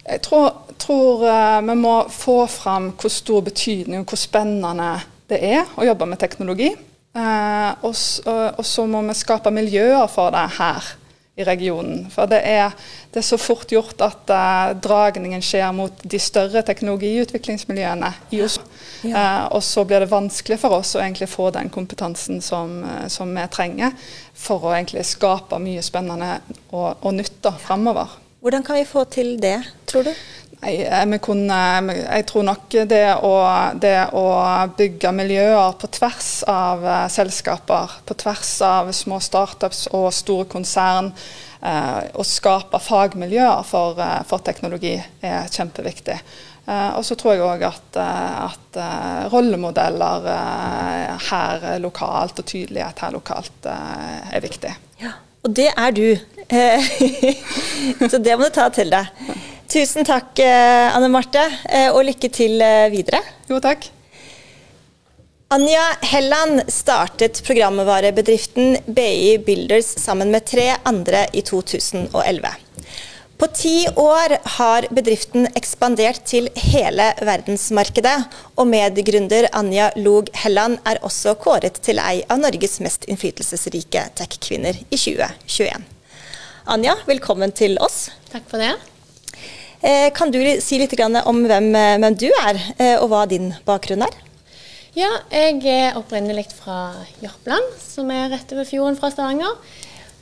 Jeg 0.04 0.20
tror, 0.24 0.50
tror 0.80 1.24
vi 1.64 1.76
må 1.80 1.94
få 2.12 2.42
fram 2.48 2.90
hvor 3.00 3.12
stor 3.12 3.44
betydning 3.44 4.02
og 4.02 4.10
hvor 4.12 4.20
spennende 4.20 4.98
det 5.32 5.40
er 5.44 5.64
å 5.76 5.84
jobbe 5.84 6.08
med 6.08 6.20
teknologi. 6.20 6.74
Og, 7.14 7.94
og, 7.94 8.60
så 8.66 8.84
må 8.90 9.00
vi 9.06 9.14
skape 9.16 9.52
miljøer 9.54 10.04
for 10.12 10.34
det 10.34 10.44
her 10.58 10.90
i 11.36 11.44
regionen. 11.44 12.04
For 12.14 12.30
det 12.30 12.40
er, 12.46 12.74
det 13.10 13.18
er 13.18 13.26
så 13.26 13.38
fort 13.40 13.72
gjort 13.72 14.02
at 14.06 14.30
uh, 14.30 14.74
dragningen 14.78 15.42
skjer 15.42 15.72
mot 15.74 16.04
de 16.06 16.20
større 16.22 16.62
teknologiutviklingsmiljøene 16.66 18.10
i 18.36 18.42
Oslo. 18.44 18.66
Ja. 19.02 19.14
Uh, 19.14 19.56
og 19.58 19.64
så 19.66 19.82
blir 19.88 20.04
det 20.04 20.12
vanskelig 20.12 20.60
for 20.62 20.78
oss 20.78 20.94
å 20.94 21.02
egentlig 21.02 21.28
få 21.32 21.50
den 21.54 21.72
kompetansen 21.74 22.38
som, 22.44 22.78
uh, 22.86 23.06
som 23.10 23.34
vi 23.34 23.48
trenger 23.50 23.96
for 24.30 24.68
å 24.68 24.76
egentlig 24.76 25.02
skape 25.10 25.58
mye 25.62 25.82
spennende 25.82 26.36
og, 26.70 27.02
og 27.02 27.18
nytt 27.18 27.40
da, 27.42 27.56
framover. 27.58 28.20
Hvordan 28.44 28.62
kan 28.62 28.78
vi 28.78 28.86
få 28.86 29.06
til 29.08 29.34
det, 29.40 29.58
tror 29.88 30.06
du? 30.06 30.14
Jeg, 30.62 31.20
kunne, 31.20 31.56
jeg, 31.90 32.24
tror 32.28 32.44
nok 32.46 32.76
det 32.88 33.02
å, 33.26 33.32
det 33.80 33.96
å, 34.16 34.24
bygge 34.76 35.12
miljøer 35.16 35.74
på 35.80 35.90
tvers 35.92 36.30
av 36.48 36.84
uh, 36.84 36.94
selskaper, 37.12 37.98
på 38.06 38.16
tvers 38.22 38.52
av 38.64 38.92
små 38.96 39.20
startups 39.24 39.88
og 39.96 40.08
store 40.14 40.46
konsern, 40.50 41.10
eh, 41.64 42.00
og 42.14 42.26
skape 42.28 42.78
fagmiljøer 42.80 43.62
for, 43.66 44.00
for 44.28 44.44
teknologi, 44.44 44.94
er 45.24 45.48
kjempeviktig. 45.52 46.18
og 46.66 47.04
så 47.04 47.14
tror 47.20 47.34
jeg 47.34 47.44
òg 47.44 47.62
at, 47.68 47.96
at 48.00 48.78
rollemodeller 49.32 50.28
her 51.28 51.66
lokalt 51.80 52.40
og 52.40 52.46
tydelighet 52.48 53.04
her 53.04 53.12
lokalt 53.12 53.68
er 53.68 54.44
viktig. 54.44 54.72
Ja, 55.00 55.12
og 55.44 55.56
det 55.56 55.70
er 55.76 55.90
du. 55.92 56.16
så 58.10 58.18
det 58.18 58.36
må 58.38 58.48
du 58.48 58.54
ta 58.54 58.70
til 58.72 58.92
deg. 58.92 59.12
Tusen 59.68 60.04
takk, 60.04 60.38
eh, 60.38 60.96
Anne 60.96 61.08
Marte, 61.08 61.42
eh, 61.68 61.90
og 61.90 62.04
lykke 62.06 62.28
til 62.32 62.60
eh, 62.62 62.90
videre. 62.92 63.20
Jo, 63.48 63.60
takk. 63.64 63.88
Anja 65.54 65.82
Helland 66.02 66.64
startet 66.72 67.40
programvarebedriften 67.46 68.78
BI 68.86 69.38
Builders 69.44 69.92
sammen 70.02 70.32
med 70.34 70.46
tre 70.50 70.72
andre 70.84 71.26
i 71.32 71.42
2011. 71.46 72.54
På 73.38 73.46
ti 73.54 73.86
år 73.98 74.36
har 74.56 74.86
bedriften 74.94 75.48
ekspandert 75.58 76.22
til 76.26 76.48
hele 76.70 77.10
verdensmarkedet, 77.18 78.14
og 78.56 78.70
medgründer 78.70 79.48
Anja 79.52 79.90
Log 79.96 80.30
Helland 80.44 80.78
er 80.86 81.02
også 81.02 81.34
kåret 81.42 81.80
til 81.82 81.98
ei 82.02 82.22
av 82.30 82.42
Norges 82.42 82.78
mest 82.84 83.08
innflytelsesrike 83.10 84.08
tech-kvinner 84.18 84.78
i 84.88 84.96
2021. 84.96 85.86
Anja, 86.64 86.96
velkommen 87.10 87.52
til 87.52 87.78
oss. 87.82 88.08
Takk 88.32 88.46
for 88.48 88.62
det. 88.62 88.93
Eh, 89.84 90.10
kan 90.16 90.30
du 90.32 90.40
si 90.64 90.78
litt 90.80 90.94
om 90.96 91.42
hvem, 91.44 91.74
eh, 91.76 91.98
hvem 92.00 92.14
du 92.16 92.30
er, 92.30 92.56
eh, 92.78 92.96
og 92.96 93.10
hva 93.10 93.26
din 93.28 93.54
bakgrunn 93.66 94.02
er? 94.06 94.14
Ja, 94.96 95.10
jeg 95.30 95.60
er 95.66 95.98
opprinnelig 95.98 96.46
fra 96.52 96.94
Jørpeland, 97.20 97.74
som 97.78 98.10
er 98.10 98.30
rett 98.30 98.50
over 98.54 98.64
fjorden 98.64 98.96
fra 98.96 99.10
Stavanger. 99.10 99.58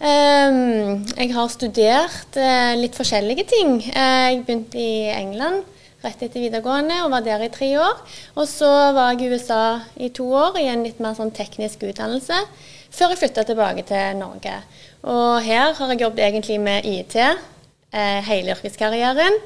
Ehm, 0.00 1.06
jeg 1.16 1.32
har 1.32 1.48
studert 1.48 2.34
litt 2.74 2.96
forskjellige 2.96 3.46
ting. 3.46 3.80
Jeg 3.82 4.44
begynte 4.44 4.74
i 4.74 5.12
England 5.14 5.62
rett 6.02 6.20
etter 6.20 6.40
videregående 6.40 7.04
og 7.04 7.12
var 7.12 7.20
der 7.20 7.44
i 7.44 7.48
tre 7.48 7.78
år. 7.78 8.00
Og 8.36 8.48
så 8.48 8.92
var 8.92 9.12
jeg 9.12 9.30
i 9.30 9.34
USA 9.34 9.80
i 9.96 10.08
to 10.08 10.24
år 10.24 10.58
i 10.58 10.66
en 10.66 10.82
litt 10.82 10.98
mer 10.98 11.14
sånn 11.14 11.30
teknisk 11.30 11.84
utdannelse, 11.86 12.34
før 12.90 13.10
jeg 13.10 13.18
flytta 13.18 13.44
tilbake 13.44 13.86
til 13.86 14.16
Norge. 14.18 14.58
Og 15.04 15.40
her 15.42 15.72
har 15.72 15.88
jeg 15.88 16.00
jobbet 16.00 16.24
egentlig 16.24 16.58
med 16.60 16.84
IT, 16.84 17.14
hele 17.92 18.54
yrkeskarrieren. 18.56 19.36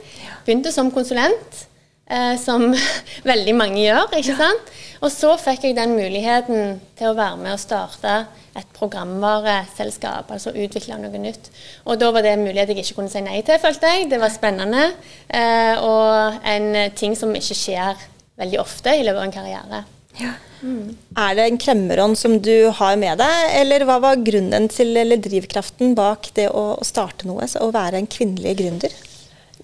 Begynte 0.46 0.72
som 0.74 0.92
konsulent, 0.94 1.66
eh, 2.10 2.34
som 2.40 2.68
veldig 3.32 3.54
mange 3.58 3.82
gjør. 3.82 4.12
ikke 4.18 4.36
sant? 4.38 4.74
Og 5.04 5.12
så 5.12 5.34
fikk 5.40 5.66
jeg 5.66 5.76
den 5.76 5.96
muligheten 5.98 6.78
til 6.96 7.10
å 7.10 7.16
være 7.18 7.40
med 7.40 7.56
og 7.56 7.62
starte 7.62 8.18
et 8.56 8.68
programvareselskap, 8.78 10.30
altså 10.32 10.54
utvikle 10.56 10.96
noe 11.02 11.20
nytt. 11.20 11.50
Og 11.84 11.98
da 12.00 12.08
var 12.14 12.24
det 12.24 12.32
en 12.32 12.46
mulighet 12.46 12.72
jeg 12.72 12.86
ikke 12.86 13.02
kunne 13.02 13.12
si 13.12 13.20
nei 13.24 13.42
til, 13.44 13.60
følte 13.60 13.90
jeg. 13.92 14.08
Det 14.12 14.20
var 14.22 14.32
spennende. 14.32 14.86
Eh, 15.28 15.74
og 15.82 16.40
en 16.46 16.70
ting 16.96 17.18
som 17.18 17.34
ikke 17.36 17.58
skjer 17.58 18.08
veldig 18.40 18.62
ofte 18.62 18.96
i 18.96 19.04
løpet 19.04 19.20
av 19.20 19.28
en 19.28 19.36
karriere. 19.36 19.84
Ja. 20.20 20.34
Mm. 20.62 20.96
Er 21.20 21.34
det 21.36 21.44
en 21.46 21.58
kremmerånd 21.60 22.16
som 22.18 22.38
du 22.42 22.70
har 22.78 22.96
med 23.00 23.20
deg, 23.20 23.50
eller 23.60 23.84
hva 23.86 23.98
var 24.02 24.22
grunnen 24.24 24.70
til, 24.72 24.94
eller 24.96 25.20
drivkraften 25.20 25.92
bak 25.98 26.30
det 26.38 26.48
å, 26.48 26.78
starte 26.86 27.28
noe, 27.28 27.44
å 27.60 27.68
være 27.74 28.00
en 28.00 28.08
kvinnelig 28.10 28.56
gründer? 28.62 28.96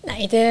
Nei, 0.02 0.26
det, 0.26 0.42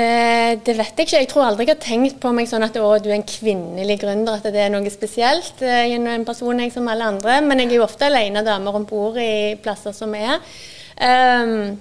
det, 0.63 0.77
vet 0.77 0.95
jeg 0.95 1.07
ikke. 1.07 1.19
Jeg 1.19 1.29
tror 1.33 1.43
aldri 1.49 1.65
jeg 1.67 1.73
har 1.73 1.83
tenkt 1.83 2.19
på 2.23 2.31
meg 2.31 2.47
sånn 2.47 2.63
at 2.63 2.77
å, 2.79 2.87
du 3.03 3.09
er 3.09 3.17
en 3.17 3.27
kvinnelig 3.27 3.97
gründer, 3.99 4.39
at 4.39 4.47
det 4.47 4.63
er 4.63 4.71
noe 4.71 4.93
spesielt. 4.93 5.59
Jeg 5.59 5.97
er 5.97 6.11
en 6.15 6.27
person 6.27 6.61
jeg 6.63 6.71
som 6.71 6.87
alle 6.87 7.09
andre, 7.13 7.41
men 7.43 7.59
jeg 7.59 7.73
er 7.73 7.81
jo 7.81 7.87
ofte 7.87 8.07
alene 8.07 8.45
damer 8.47 8.79
om 8.79 8.87
bord 8.87 9.19
i 9.19 9.57
plasser 9.61 9.95
som 9.95 10.15
er. 10.15 10.39
Um, 10.95 11.75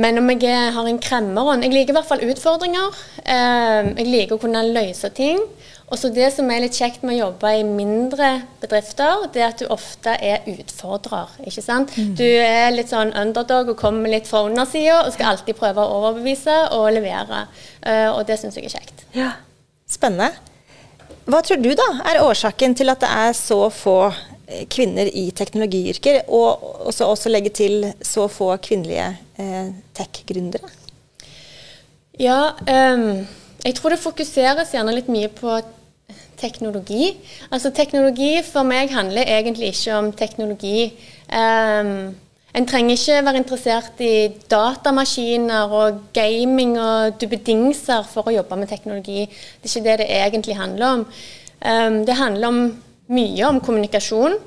men 0.00 0.20
om 0.20 0.30
jeg 0.30 0.72
har 0.74 0.86
en 0.86 0.98
kremmerånd 1.02 1.64
Jeg 1.64 1.72
liker 1.72 1.94
i 1.94 1.96
hvert 1.96 2.06
fall 2.06 2.22
utfordringer. 2.22 2.94
Um, 3.24 3.90
jeg 3.98 4.06
liker 4.06 4.36
å 4.36 4.42
kunne 4.42 4.62
løse 4.70 5.10
ting. 5.16 5.42
Og 5.90 5.98
så 5.98 6.08
Det 6.14 6.28
som 6.30 6.50
er 6.50 6.62
litt 6.62 6.78
kjekt 6.78 7.02
med 7.02 7.16
å 7.16 7.26
jobbe 7.26 7.50
i 7.58 7.64
mindre 7.66 8.44
bedrifter, 8.62 9.26
det 9.34 9.42
er 9.42 9.48
at 9.48 9.58
du 9.58 9.66
ofte 9.74 10.14
er 10.22 10.46
utfordrer. 10.46 11.34
ikke 11.42 11.64
sant? 11.66 11.96
Mm. 11.98 12.14
Du 12.14 12.24
er 12.24 12.70
litt 12.70 12.94
sånn 12.94 13.10
underdog 13.10 13.74
og 13.74 13.80
kommer 13.80 14.12
litt 14.12 14.30
fra 14.30 14.44
undersida 14.46 15.02
og 15.02 15.12
skal 15.12 15.34
alltid 15.34 15.58
prøve 15.58 15.82
å 15.82 15.98
overbevise 15.98 16.56
og 16.78 16.92
levere. 16.94 17.46
Uh, 17.82 18.14
og 18.14 18.26
det 18.30 18.38
syns 18.38 18.56
jeg 18.56 18.70
er 18.70 18.76
kjekt. 18.78 19.06
Ja, 19.18 19.32
Spennende. 19.90 20.30
Hva 21.30 21.40
tror 21.44 21.60
du 21.62 21.72
da 21.78 21.86
er 22.08 22.22
årsaken 22.22 22.76
til 22.78 22.92
at 22.92 23.02
det 23.02 23.10
er 23.10 23.34
så 23.36 23.58
få 23.74 23.96
eh, 24.10 24.64
kvinner 24.70 25.10
i 25.10 25.28
teknologiyrker, 25.36 26.22
og 26.28 26.86
også, 26.90 27.08
også 27.10 27.32
legge 27.32 27.52
til 27.54 27.84
så 28.06 28.26
få 28.30 28.52
kvinnelige 28.62 29.08
eh, 29.42 29.72
tech-gründere? 29.98 30.70
Ja, 32.20 32.52
um, 32.54 33.26
jeg 33.64 33.76
tror 33.76 33.94
det 33.94 34.02
fokuseres 34.02 34.72
gjerne 34.74 34.94
litt 34.96 35.10
mye 35.12 35.30
på 35.32 35.58
teknologi. 36.40 37.12
Altså 37.50 37.70
Teknologi 37.74 38.40
for 38.46 38.66
meg 38.66 38.90
handler 38.94 39.28
egentlig 39.28 39.74
ikke 39.74 39.94
om 39.98 40.10
teknologi. 40.16 40.90
Um, 41.30 42.14
en 42.54 42.66
trenger 42.66 42.96
ikke 42.96 43.24
være 43.26 43.40
interessert 43.44 44.00
i 44.02 44.28
datamaskiner 44.50 45.70
og 45.70 46.00
gaming 46.14 46.74
og 46.80 47.20
duppedingser 47.20 48.06
for 48.10 48.26
å 48.26 48.34
jobbe 48.34 48.58
med 48.58 48.72
teknologi. 48.72 49.26
Det 49.30 49.70
er 49.70 49.74
ikke 49.76 49.86
det 49.86 49.98
det 50.02 50.08
egentlig 50.18 50.56
handler 50.58 50.86
om. 50.86 51.04
Um, 51.60 52.00
det 52.06 52.16
handler 52.18 52.48
om 52.48 52.62
mye 53.10 53.46
om 53.46 53.60
kommunikasjon. 53.60 54.40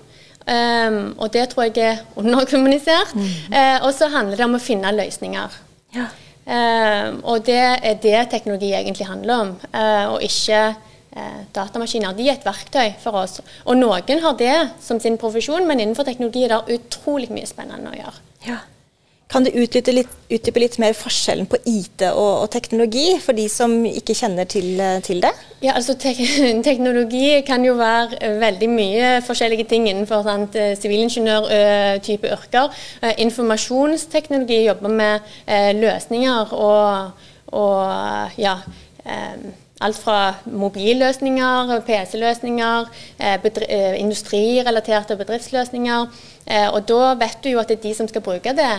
Um, 0.43 1.15
og 1.17 1.31
det 1.33 1.47
tror 1.49 1.69
jeg 1.69 1.77
er 1.79 2.01
underkommunisert. 2.19 3.15
Mm. 3.15 3.29
Uh, 3.53 3.85
og 3.85 3.93
så 3.95 4.09
handler 4.11 4.37
det 4.37 4.45
om 4.49 4.57
å 4.57 4.63
finne 4.63 4.91
løsninger. 4.91 5.59
Ja. 5.95 6.09
Uh, 6.43 7.21
og 7.23 7.45
det 7.47 7.55
er 7.55 8.01
det 8.03 8.25
teknologi 8.33 8.73
egentlig 8.75 9.07
handler 9.07 9.45
om, 9.45 9.53
uh, 9.71 10.13
og 10.13 10.25
ikke 10.27 10.73
datamaskiner. 11.53 12.15
De 12.17 12.27
er 12.27 12.37
et 12.37 12.45
verktøy 12.45 12.93
for 13.03 13.21
oss. 13.23 13.39
Og 13.67 13.77
noen 13.77 14.21
har 14.23 14.37
det 14.39 14.57
som 14.81 14.99
sin 14.99 15.19
profesjon, 15.21 15.67
men 15.69 15.81
innenfor 15.81 16.07
teknologi 16.07 16.45
er 16.47 16.55
det 16.55 16.77
utrolig 16.79 17.31
mye 17.33 17.49
spennende 17.49 17.93
å 17.93 17.99
gjøre. 17.99 18.23
Ja. 18.47 18.61
Kan 19.33 19.47
du 19.47 19.49
utdype 19.57 19.93
litt, 19.95 20.11
utdype 20.29 20.61
litt, 20.61 20.75
mer 20.81 20.93
forskjellen 20.93 21.47
på 21.49 21.57
IT 21.65 22.03
og, 22.11 22.43
og, 22.43 22.49
teknologi, 22.53 23.15
for 23.23 23.33
de 23.33 23.47
som 23.49 23.71
ikke 23.89 24.13
kjenner 24.13 24.45
til, 24.45 24.77
til 25.05 25.23
det? 25.23 25.31
Ja, 25.63 25.73
altså 25.73 25.95
te 25.97 26.11
Teknologi 26.67 27.39
kan 27.47 27.65
jo 27.65 27.73
være 27.79 28.35
veldig 28.43 28.69
mye 28.69 29.09
forskjellige 29.25 29.65
ting 29.71 29.87
innenfor 29.89 30.29
eh, 30.29 30.75
sivilingeniør-type 30.77 32.29
yrker. 32.35 32.77
Informasjonsteknologi 33.25 34.61
jobber 34.67 34.93
med 35.01 35.33
løsninger 35.81 36.53
og, 36.53 37.25
og 37.57 38.37
ja, 38.37 38.59
Alt 39.83 39.99
fra 39.99 40.35
mobilløsninger, 40.45 41.73
PC-løsninger, 41.87 42.89
eh, 43.19 43.33
eh, 43.67 43.99
industrirelaterte 43.99 45.17
bedriftsløsninger. 45.19 46.07
Eh, 46.47 46.69
og 46.69 46.87
da 46.87 47.13
vet 47.19 47.43
du 47.43 47.49
jo 47.49 47.59
at 47.59 47.67
det 47.67 47.79
er 47.79 47.89
de 47.89 47.95
som 47.95 48.07
skal 48.07 48.21
bruke 48.21 48.55
det. 48.55 48.75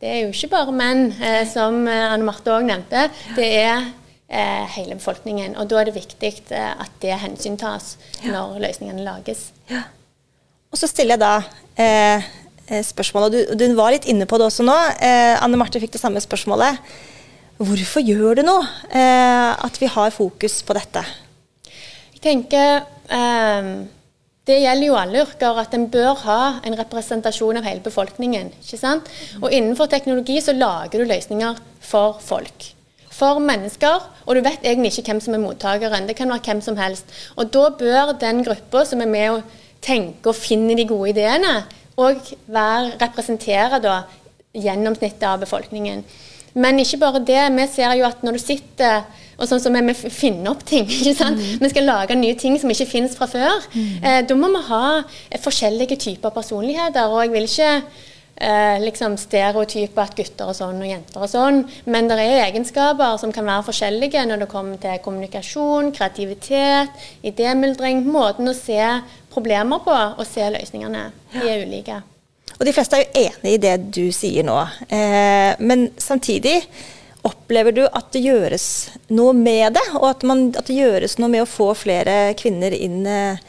Det 0.00 0.08
er 0.08 0.20
jo 0.22 0.32
ikke 0.32 0.50
bare 0.50 0.72
menn, 0.72 1.12
som 1.50 1.88
Anne 1.88 2.22
Marte 2.22 2.52
òg 2.54 2.62
nevnte. 2.62 3.08
Det 3.34 3.48
er 3.64 3.82
hele 4.76 4.94
befolkningen. 4.94 5.56
Og 5.58 5.66
da 5.70 5.80
er 5.80 5.88
det 5.88 5.96
viktig 5.96 6.32
at 6.52 6.92
det 7.02 7.18
hensyntas 7.18 7.96
når 8.22 8.60
løsningene 8.62 9.02
lages. 9.02 9.48
Ja. 9.68 9.82
Og 10.70 10.78
så 10.78 10.86
stiller 10.86 11.16
jeg 11.16 11.22
da 11.22 11.34
eh, 11.80 12.82
spørsmålet, 12.84 13.48
og 13.48 13.58
du, 13.58 13.64
du, 13.64 13.76
var 13.78 13.94
litt 13.94 14.08
inne 14.10 14.26
på 14.28 14.38
det 14.38 14.48
også 14.48 14.66
nå. 14.66 14.76
Eh, 15.00 15.34
Anne 15.40 15.60
Marte 15.60 15.80
fikk 15.80 15.94
det 15.96 16.02
samme 16.02 16.20
spørsmålet. 16.20 16.80
Hvorfor 17.58 18.04
gjør 18.06 18.38
det 18.38 18.44
noe 18.46 18.62
eh, 18.94 19.50
at 19.50 19.78
vi 19.82 19.88
har 19.90 20.14
fokus 20.14 20.60
på 20.62 20.76
dette? 20.78 21.02
Jeg 22.14 22.20
tenker 22.22 22.84
eh, 23.10 23.70
Det 24.46 24.58
gjelder 24.62 24.86
jo 24.86 24.98
alle 24.98 25.24
yrker 25.24 25.58
at 25.64 25.74
en 25.74 25.88
bør 25.90 26.12
ha 26.22 26.38
en 26.62 26.78
representasjon 26.78 27.58
av 27.58 27.66
hele 27.66 27.82
befolkningen. 27.82 28.52
ikke 28.62 28.78
sant? 28.78 29.10
Og 29.42 29.50
innenfor 29.50 29.90
teknologi 29.90 30.38
så 30.44 30.54
lager 30.54 31.02
du 31.02 31.10
løsninger 31.10 31.58
for 31.82 32.22
folk. 32.22 32.70
For 33.10 33.42
mennesker, 33.42 34.06
og 34.24 34.38
du 34.38 34.44
vet 34.46 34.62
egentlig 34.62 34.94
ikke 34.94 35.10
hvem 35.10 35.24
som 35.24 35.34
er 35.34 35.42
mottakeren. 35.42 36.06
Det 36.06 36.14
kan 36.16 36.30
være 36.30 36.46
hvem 36.46 36.62
som 36.62 36.78
helst. 36.78 37.10
Og 37.34 37.50
da 37.50 37.66
bør 37.74 38.14
den 38.22 38.44
gruppa 38.46 38.84
som 38.86 39.02
er 39.02 39.10
med 39.10 39.34
å 39.34 39.42
tenke 39.82 40.30
og 40.30 40.38
finne 40.38 40.78
de 40.78 40.86
gode 40.86 41.10
ideene, 41.10 41.64
òg 41.98 42.22
representere 43.02 43.82
da 43.82 44.04
gjennomsnittet 44.54 45.26
av 45.26 45.42
befolkningen. 45.42 46.06
Men 46.54 46.80
ikke 46.80 47.00
bare 47.02 47.24
det. 47.24 47.40
Vi 47.56 47.66
ser 47.72 47.96
jo 47.98 48.06
at 48.08 48.22
når 48.24 48.38
du 48.38 48.42
sitter 48.42 49.02
og 49.38 49.46
sånn 49.46 49.62
som 49.62 49.76
vi 49.76 49.94
finner 49.94 50.50
opp 50.50 50.64
ting. 50.66 50.88
ikke 50.98 51.14
sant? 51.14 51.38
Mm. 51.38 51.62
Vi 51.62 51.72
skal 51.72 51.88
lage 51.88 52.18
nye 52.18 52.36
ting 52.38 52.58
som 52.58 52.70
ikke 52.74 52.90
finnes 52.90 53.16
fra 53.18 53.28
før. 53.30 53.64
Mm. 53.74 53.88
Eh, 54.02 54.20
da 54.26 54.38
må 54.38 54.50
vi 54.54 54.62
ha 54.70 54.84
forskjellige 55.44 55.98
typer 56.08 56.34
personligheter. 56.34 57.06
Og 57.12 57.22
jeg 57.22 57.34
vil 57.36 57.46
ikke 57.46 57.70
eh, 57.74 58.80
liksom 58.82 59.14
stereotype 59.20 60.02
at 60.02 60.18
gutter 60.18 60.50
er 60.50 60.58
sånn 60.58 60.82
og 60.82 60.90
jenter 60.90 61.22
er 61.22 61.30
sånn. 61.30 61.62
Men 61.86 62.10
det 62.10 62.18
er 62.18 62.44
egenskaper 62.48 63.22
som 63.22 63.34
kan 63.34 63.46
være 63.46 63.68
forskjellige 63.70 64.26
når 64.26 64.42
det 64.42 64.50
kommer 64.50 64.82
til 64.82 64.98
kommunikasjon, 65.06 65.94
kreativitet, 65.94 67.08
idémyldring. 67.22 68.02
Måten 68.10 68.50
å 68.50 68.58
se 68.58 68.82
problemer 69.30 69.86
på 69.86 69.94
og 69.94 70.24
se 70.26 70.50
løsningene. 70.50 71.10
De 71.38 71.46
er 71.46 71.62
ulike. 71.62 72.02
Og 72.56 72.64
de 72.66 72.72
fleste 72.74 72.96
er 72.96 73.04
jo 73.04 73.26
enig 73.28 73.56
i 73.56 73.60
det 73.62 73.74
du 73.94 74.06
sier 74.14 74.46
nå. 74.46 74.56
Eh, 74.88 75.52
men 75.60 75.90
samtidig 76.00 76.62
Opplever 77.26 77.74
du 77.74 77.82
at 77.86 78.12
det 78.14 78.22
gjøres 78.22 78.66
noe 79.10 79.34
med 79.36 79.74
det, 79.76 79.84
og 79.98 80.06
at, 80.12 80.24
man, 80.28 80.48
at 80.56 80.68
det 80.68 80.76
gjøres 80.78 81.16
noe 81.18 81.32
med 81.32 81.42
å 81.44 81.50
få 81.50 81.72
flere 81.76 82.34
kvinner 82.38 82.74
inn, 82.74 83.00
eh, 83.10 83.40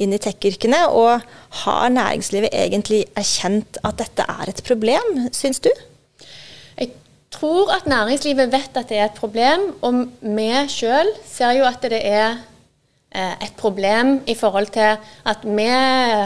inn 0.00 0.14
i 0.16 0.20
tech-yrkene? 0.22 0.86
Og 0.96 1.26
har 1.64 1.92
næringslivet 1.92 2.54
egentlig 2.56 3.04
erkjent 3.18 3.80
at 3.84 4.00
dette 4.00 4.24
er 4.24 4.50
et 4.50 4.62
problem, 4.66 5.28
syns 5.36 5.60
du? 5.64 5.70
Jeg 6.80 6.94
tror 7.34 7.74
at 7.76 7.88
næringslivet 7.90 8.52
vet 8.54 8.80
at 8.80 8.88
det 8.88 8.98
er 8.98 9.10
et 9.10 9.20
problem, 9.20 9.68
og 9.84 10.06
vi 10.24 10.48
sjøl 10.72 11.12
ser 11.28 11.58
jo 11.60 11.68
at 11.68 11.84
det 11.84 12.00
er 12.00 12.40
et 13.08 13.54
problem 13.56 14.18
i 14.28 14.34
forhold 14.36 14.68
til 14.74 14.98
at 15.24 15.44
vi 15.44 15.68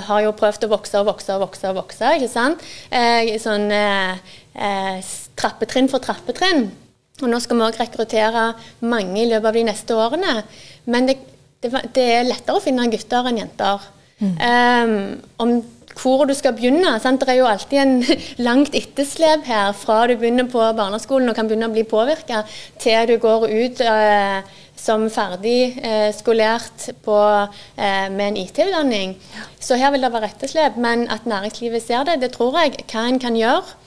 har 0.07 0.23
jo 0.25 0.33
prøvd 0.35 0.67
å 0.67 0.73
vokse 0.73 0.99
og 0.99 1.07
vokse 1.07 1.35
og 1.37 1.45
vokse. 1.45 1.69
og 1.71 1.77
vokse, 1.79 2.15
ikke 2.19 2.31
sant? 2.31 2.65
Eh, 2.91 3.37
sånn 3.39 3.71
eh, 3.71 5.13
trappetrinn 5.39 5.91
for 5.93 6.03
trappetrinn. 6.03 6.67
Og 7.23 7.29
nå 7.31 7.39
skal 7.43 7.59
vi 7.59 7.67
òg 7.69 7.79
rekruttere 7.81 8.47
mange 8.89 9.21
i 9.23 9.29
løpet 9.31 9.51
av 9.51 9.59
de 9.59 9.67
neste 9.69 9.95
årene. 9.95 10.41
Men 10.91 11.11
det, 11.11 11.19
det, 11.63 11.71
det 11.95 12.09
er 12.17 12.27
lettere 12.27 12.59
å 12.59 12.65
finne 12.65 12.89
gutter 12.91 13.29
enn 13.31 13.43
jenter. 13.45 13.87
Mm. 14.23 14.35
Um, 14.39 14.99
om 15.43 15.55
hvor 15.99 16.25
du 16.25 16.33
skal 16.35 16.55
begynne. 16.57 16.95
Sant? 17.03 17.21
Det 17.21 17.35
er 17.35 17.41
jo 17.43 17.51
alltid 17.51 17.79
en 17.83 17.95
langt 18.47 18.75
etterslep 18.79 19.45
her 19.47 19.75
fra 19.77 20.07
du 20.09 20.17
begynner 20.17 20.49
på 20.51 20.65
barneskolen 20.79 21.31
og 21.31 21.37
kan 21.37 21.51
begynne 21.51 21.69
å 21.69 21.75
bli 21.75 21.85
påvirka, 21.89 22.43
til 22.81 23.11
du 23.11 23.19
går 23.23 23.49
ut 23.51 23.83
uh, 23.85 24.59
som 24.79 25.05
ferdig 25.13 25.77
eh, 25.85 26.09
skolert 26.17 26.89
på, 27.05 27.19
eh, 27.77 28.09
med 28.11 28.27
en 28.33 28.41
IT-utdanning. 28.41 29.15
Så 29.61 29.79
her 29.79 29.93
vil 29.95 30.03
det 30.03 30.13
være 30.13 30.33
etterslep. 30.33 30.81
Men 30.81 31.07
at 31.13 31.29
næringslivet 31.29 31.85
ser 31.85 32.05
det, 32.09 32.21
det 32.25 32.33
tror 32.35 32.59
jeg 32.59 32.83
hva 32.91 33.07
en 33.07 33.23
kan 33.23 33.39
gjøre 33.39 33.79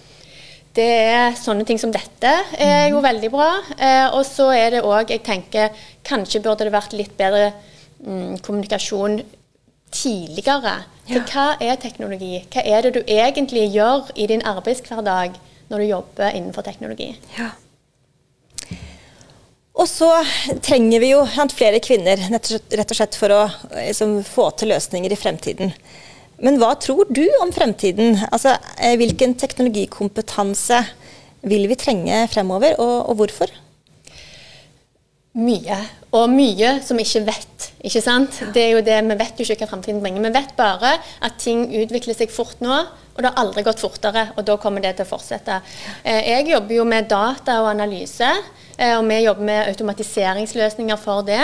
det 0.76 0.88
er 1.08 1.38
sånne 1.40 1.64
ting 1.68 1.80
som 1.80 1.92
dette 1.94 2.32
er 2.60 2.90
jo 2.92 3.00
veldig 3.04 3.32
bra. 3.32 3.50
Eh, 3.80 4.08
og 4.12 4.26
så 4.28 4.50
er 4.56 4.76
det 4.76 4.84
òg, 4.84 5.14
jeg 5.14 5.24
tenker 5.24 5.86
kanskje 6.06 6.44
burde 6.44 6.68
det 6.68 6.76
vært 6.76 6.96
litt 6.98 7.16
bedre 7.18 7.54
mm, 8.04 8.42
kommunikasjon 8.44 9.22
tidligere. 9.96 10.82
Ja. 11.06 11.22
hva 11.30 11.46
er 11.62 11.78
teknologi? 11.80 12.40
Hva 12.52 12.64
er 12.66 12.82
det 12.84 12.96
du 12.96 13.02
egentlig 13.06 13.68
gjør 13.76 14.10
i 14.18 14.26
din 14.28 14.44
arbeidshverdag 14.44 15.38
når 15.70 15.82
du 15.82 15.86
jobber 15.86 16.34
innenfor 16.34 16.66
teknologi? 16.66 17.14
Ja. 17.38 17.54
Og 19.76 19.88
så 19.92 20.08
trenger 20.64 21.04
vi 21.04 21.12
jo 21.12 21.24
flere 21.52 21.82
kvinner 21.84 22.22
rett 22.32 22.92
og 22.92 22.96
slett 22.96 23.18
for 23.20 23.34
å 23.36 23.42
liksom, 23.74 24.22
få 24.24 24.50
til 24.56 24.72
løsninger 24.72 25.12
i 25.12 25.20
fremtiden. 25.20 25.74
Men 26.44 26.60
hva 26.60 26.74
tror 26.80 27.08
du 27.12 27.26
om 27.44 27.52
fremtiden? 27.56 28.16
Altså, 28.32 28.56
eh, 28.80 28.96
hvilken 29.00 29.36
teknologikompetanse 29.40 30.82
vil 31.46 31.68
vi 31.72 31.78
trenge 31.80 32.24
fremover, 32.32 32.80
og, 32.80 32.96
og 33.12 33.20
hvorfor? 33.20 33.52
Mye, 35.36 35.78
og 36.16 36.30
mye 36.32 36.78
som 36.80 36.96
vi 36.96 37.04
ikke 37.04 37.26
vet. 37.28 37.66
ikke 37.84 38.02
sant? 38.02 38.38
Det 38.56 38.62
er 38.62 38.70
jo 38.72 38.84
det, 38.86 39.02
Vi 39.04 39.18
vet 39.20 39.40
jo 39.40 39.44
ikke 39.44 39.66
hva 39.66 39.72
framtiden 39.74 40.00
bringer. 40.00 40.24
Vi 40.24 40.32
vet 40.32 40.54
bare 40.56 40.94
at 41.22 41.36
ting 41.38 41.66
utvikler 41.76 42.16
seg 42.16 42.32
fort 42.32 42.62
nå, 42.64 42.72
og 42.72 43.20
det 43.20 43.28
har 43.28 43.42
aldri 43.44 43.64
gått 43.68 43.84
fortere. 43.84 44.30
Og 44.38 44.46
da 44.48 44.56
kommer 44.56 44.80
det 44.80 44.96
til 44.96 45.04
å 45.04 45.10
fortsette. 45.10 45.60
Eh, 46.04 46.22
jeg 46.32 46.48
jobber 46.54 46.76
jo 46.78 46.86
med 46.88 47.10
data 47.12 47.60
og 47.64 47.68
analyse, 47.74 48.30
eh, 48.78 48.96
og 48.96 49.04
vi 49.10 49.26
jobber 49.26 49.44
med 49.44 49.74
automatiseringsløsninger 49.74 51.04
for 51.04 51.28
det. 51.28 51.44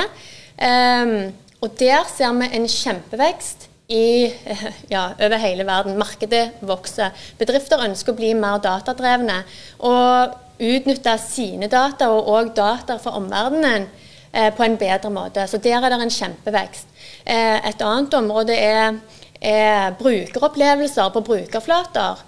Og 1.61 1.75
der 1.77 2.07
ser 2.09 2.31
vi 2.39 2.47
en 2.55 2.67
kjempevekst 2.67 3.67
i, 3.91 4.31
ja, 4.93 5.09
over 5.19 5.41
hele 5.43 5.65
verden. 5.67 5.99
Markedet 5.99 6.63
vokser. 6.63 7.11
Bedrifter 7.39 7.83
ønsker 7.83 8.15
å 8.15 8.17
bli 8.17 8.31
mer 8.39 8.61
datadrevne 8.63 9.41
og 9.83 10.39
utnytte 10.61 11.15
sine 11.21 11.69
data 11.71 12.11
og 12.13 12.29
òg 12.29 12.53
data 12.57 12.97
fra 13.01 13.15
omverdenen 13.19 13.87
eh, 14.31 14.51
på 14.53 14.65
en 14.65 14.77
bedre 14.79 15.11
måte. 15.13 15.47
Så 15.47 15.57
der 15.61 15.81
er 15.81 15.89
det 15.89 16.01
en 16.01 16.13
kjempevekst. 16.13 16.91
Eh, 17.25 17.57
et 17.69 17.81
annet 17.85 18.13
område 18.17 18.55
er, 18.55 18.99
er 19.41 19.97
brukeropplevelser 19.99 21.09
på 21.13 21.25
brukerflater. 21.25 22.21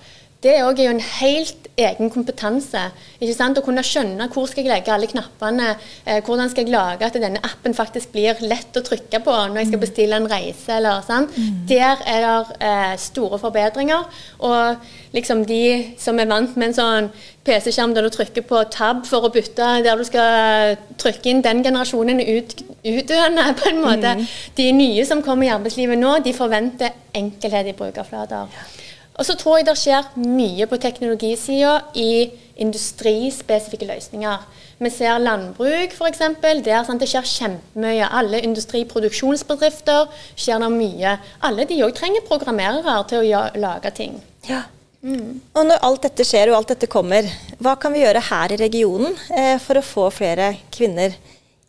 Det 0.43 0.58
er 0.58 0.65
jo 0.65 0.91
en 0.91 1.06
helt 1.22 1.62
egen 1.78 2.10
kompetanse. 2.14 2.82
ikke 3.20 3.34
sant? 3.34 3.58
Å 3.58 3.66
kunne 3.66 3.84
skjønne 3.86 4.28
hvor 4.34 4.46
skal 4.50 4.64
jeg 4.64 4.72
legge 4.72 4.94
alle 4.94 5.10
knappene, 5.10 5.72
eh, 6.06 6.20
hvordan 6.26 6.52
skal 6.52 6.68
jeg 6.68 6.74
lage 6.74 7.08
at 7.08 7.18
denne 7.18 7.42
appen 7.42 7.74
faktisk 7.74 8.12
blir 8.14 8.38
lett 8.46 8.78
å 8.78 8.84
trykke 8.86 9.24
på 9.26 9.34
når 9.34 9.62
jeg 9.62 9.72
skal 9.72 9.80
mm. 9.80 9.86
bestille 9.86 10.20
en 10.20 10.30
reise. 10.30 10.70
eller 10.78 11.02
sant? 11.06 11.34
Mm. 11.34 11.64
Der 11.70 12.04
er 12.06 12.26
det 12.28 12.60
eh, 12.62 12.94
store 13.02 13.40
forbedringer. 13.42 14.06
Og 14.46 14.86
liksom 15.18 15.46
de 15.50 15.96
som 15.98 16.20
er 16.20 16.30
vant 16.30 16.54
med 16.58 16.72
en 16.72 16.78
sånn 16.78 17.10
PC-skjerm 17.44 17.96
der 17.98 18.06
du 18.06 18.14
trykker 18.14 18.46
på 18.48 18.62
tab 18.72 19.02
for 19.10 19.26
å 19.26 19.34
bytte 19.34 19.82
der 19.84 19.98
du 19.98 20.06
skal 20.08 20.78
trykke 21.02 21.32
inn, 21.32 21.42
den 21.44 21.66
generasjonen 21.66 22.22
er 22.22 22.38
ut, 22.38 22.56
utdøende 22.86 23.50
på 23.60 23.74
en 23.74 23.82
måte. 23.82 24.14
Mm. 24.22 24.30
De 24.62 24.70
nye 24.78 25.10
som 25.10 25.26
kommer 25.26 25.50
i 25.50 25.54
arbeidslivet 25.58 26.00
nå, 26.00 26.20
de 26.24 26.38
forventer 26.38 26.94
enkelhet 27.18 27.74
i 27.74 27.78
brukerflater. 27.82 28.54
Ja. 28.54 28.70
Og 29.13 29.28
så 29.28 29.36
tror 29.38 29.60
jeg 29.60 29.67
det 29.67 29.78
skjer 29.78 30.10
mye 30.17 30.65
på 30.69 30.80
teknologisida 30.82 31.80
i 31.93 32.32
industrispesifikke 32.63 33.88
løsninger. 33.89 34.45
Vi 34.84 34.89
ser 34.91 35.21
landbruk 35.21 35.93
f.eks. 35.93 36.21
Der 36.41 36.86
sant, 36.86 37.02
det 37.02 37.10
skjer 37.12 37.28
kjempemye. 37.30 38.10
Alle 38.10 38.41
industriproduksjonsbedrifter 38.47 40.10
skjer 40.36 40.63
det 40.63 40.71
mye. 40.73 41.17
Alle 41.45 41.67
de 41.69 41.82
òg 41.86 41.93
trenger 41.97 42.26
programmerere 42.28 42.97
til 43.10 43.23
å 43.38 43.43
lage 43.62 43.93
ting. 43.95 44.17
Ja. 44.49 44.65
Mm. 45.04 45.41
Og 45.52 45.65
når 45.67 45.82
alt 45.84 46.06
dette 46.08 46.26
skjer 46.26 46.49
og 46.49 46.62
alt 46.62 46.73
dette 46.73 46.88
kommer, 46.91 47.28
hva 47.60 47.76
kan 47.80 47.93
vi 47.93 48.06
gjøre 48.06 48.23
her 48.30 48.54
i 48.56 48.60
regionen 48.62 49.17
eh, 49.36 49.58
for 49.60 49.80
å 49.80 49.84
få 49.84 50.08
flere 50.15 50.54
kvinner 50.71 51.15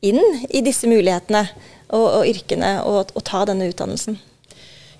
inn 0.05 0.21
i 0.55 0.63
disse 0.63 0.87
mulighetene 0.87 1.43
og, 1.89 2.05
og 2.21 2.29
yrkene 2.31 2.77
og, 2.87 3.11
og 3.11 3.27
ta 3.27 3.43
denne 3.49 3.67
utdannelsen? 3.73 4.21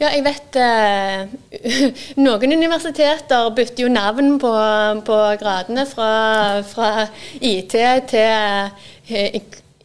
Ja, 0.01 0.11
jeg 0.11 0.25
vet 0.27 0.57
eh, 0.59 1.35
Noen 2.25 2.55
universiteter 2.57 3.51
bytter 3.55 3.87
jo 3.87 3.91
navn 3.93 4.39
på, 4.43 4.55
på 5.07 5.19
gradene 5.41 5.85
fra, 5.87 6.09
fra, 6.67 7.07
IT 7.39 7.77
til 8.11 8.73
eh, 9.15 9.39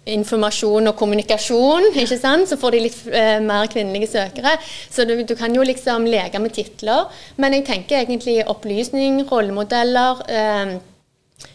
informasjon 0.09 0.89
og 0.89 0.97
kommunikasjon. 0.97 1.91
ikke 2.03 2.17
sant? 2.17 2.49
Så 2.49 2.57
får 2.61 2.75
de 2.75 2.83
litt 2.87 2.99
eh, 3.13 3.37
mer 3.45 3.69
kvinnelige 3.71 4.09
søkere. 4.15 4.55
Så 4.89 5.05
du, 5.05 5.13
du, 5.21 5.35
kan 5.37 5.53
jo 5.55 5.65
liksom 5.65 6.07
leke 6.09 6.41
med 6.41 6.55
titler. 6.57 7.09
Men 7.37 7.57
jeg 7.57 7.67
tenker 7.69 8.01
egentlig 8.01 8.39
opplysning, 8.49 9.21
rollemodeller. 9.29 10.25
Eh, 10.25 10.79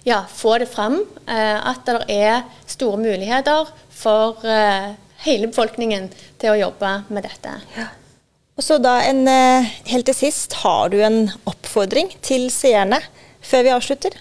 ja, 0.07 0.23
få 0.31 0.59
det 0.63 0.71
fram. 0.71 1.01
Eh, 1.27 1.59
at 1.59 1.83
det 1.89 1.99
er 2.15 2.47
store 2.71 3.03
muligheter 3.03 3.75
for 3.91 4.47
eh, 4.47 4.95
hele 5.27 5.51
befolkningen 5.51 6.09
til 6.39 6.55
å 6.55 6.59
jobbe 6.69 6.97
med 7.11 7.27
dette. 7.27 7.59
Ja. 7.75 7.91
Og 8.55 8.63
så 8.63 8.79
da 8.79 9.01
en, 9.03 9.27
eh, 9.27 9.71
Helt 9.91 10.07
til 10.07 10.15
sist, 10.15 10.53
har 10.63 10.89
du 10.89 11.01
en 11.03 11.31
oppfordring 11.47 12.13
til 12.23 12.51
seerne 12.51 13.01
før 13.43 13.63
vi 13.63 13.75
avslutter? 13.75 14.15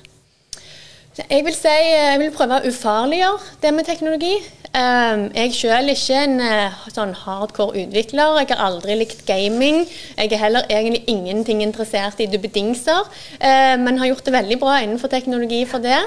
Jeg 1.29 1.45
vil 1.45 1.53
si, 1.53 1.69
jeg 1.69 2.19
vil 2.19 2.31
prøve 2.33 2.57
å 2.57 2.67
ufarliggjøre 2.67 3.39
det 3.61 3.73
med 3.73 3.85
teknologi. 3.85 4.33
Ehm, 4.73 5.27
jeg 5.37 5.51
selv 5.53 5.85
er 5.85 5.93
ikke 5.93 6.19
en 6.25 6.39
eh, 6.41 6.77
sånn 6.89 7.11
hardcore 7.13 7.83
utvikler. 7.83 8.39
Jeg 8.41 8.49
har 8.49 8.61
aldri 8.65 8.95
likt 8.97 9.19
gaming. 9.27 9.83
Jeg 10.17 10.31
er 10.33 10.41
heller 10.41 10.65
egentlig 10.65 11.03
ingenting 11.11 11.61
interessert 11.61 12.17
i 12.23 12.25
duppedingser, 12.31 13.05
eh, 13.37 13.75
men 13.77 13.99
har 14.01 14.09
gjort 14.09 14.25
det 14.25 14.33
veldig 14.33 14.57
bra 14.63 14.79
innenfor 14.81 15.11
teknologi 15.13 15.61
for 15.69 15.83
det. 15.83 16.01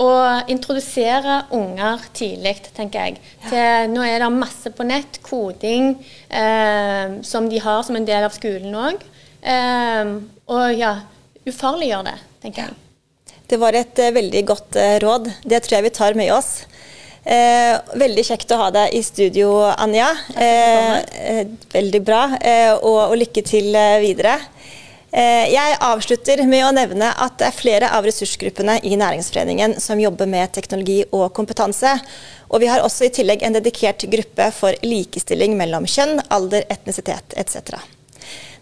Og 0.00 0.48
introdusere 0.48 1.42
unger 1.52 2.06
tidlig, 2.16 2.54
tenker 2.74 3.10
jeg. 3.10 3.18
Til, 3.44 3.90
nå 3.92 4.00
er 4.06 4.22
det 4.22 4.30
masse 4.32 4.72
på 4.72 4.86
nett, 4.88 5.18
koding, 5.22 5.90
som 7.20 7.50
de 7.50 7.60
har 7.60 7.82
som 7.84 7.98
en 8.00 8.08
del 8.08 8.24
av 8.24 8.32
skolen 8.32 8.72
òg. 8.80 9.04
Ehm, 9.44 10.14
og 10.48 10.72
ja, 10.72 10.94
ufarliggjør 11.44 12.08
det, 12.08 12.16
tenker 12.46 12.64
jeg. 12.64 13.36
Det 13.52 13.60
var 13.60 13.76
et 13.76 14.02
veldig 14.16 14.42
godt 14.48 14.80
råd. 15.04 15.28
Det 15.44 15.60
tror 15.66 15.76
jeg 15.76 15.88
vi 15.90 15.94
tar 16.00 16.16
med 16.16 16.32
oss. 16.32 16.64
Eh, 17.26 17.76
veldig 17.98 18.22
kjekt 18.22 18.52
å 18.54 18.58
ha 18.60 18.66
deg 18.70 18.92
i 18.94 19.00
studio, 19.02 19.48
Anja. 19.66 20.12
Eh, 20.38 21.40
veldig 21.72 22.00
bra, 22.06 22.20
eh, 22.38 22.70
og, 22.76 23.00
og, 23.08 23.16
lykke 23.18 23.42
til 23.42 23.72
videre. 24.02 24.38
jeg 25.16 25.76
avslutter 25.80 26.42
med 26.44 26.60
å 26.66 26.72
nevne 26.76 27.08
at 27.24 27.38
det 27.38 27.46
er 27.46 27.54
flere 27.56 27.88
av 27.94 28.04
ressursgruppene 28.04 28.74
i 28.84 28.98
Næringsforeningen 29.00 29.78
som 29.80 30.00
jobber 30.02 30.28
med 30.28 30.52
teknologi 30.52 31.06
og 31.10 31.32
kompetanse. 31.32 31.94
Og 32.50 32.60
vi 32.60 32.68
har 32.68 32.84
også 32.84 33.06
i 33.06 33.14
tillegg 33.14 33.42
en 33.42 33.56
dedikert 33.56 34.04
gruppe 34.12 34.50
for 34.52 34.76
likestilling 34.82 35.56
mellom 35.56 35.88
kjønn, 35.88 36.20
alder, 36.28 36.68
etnisitet 36.68 37.32
etc. 37.32 37.80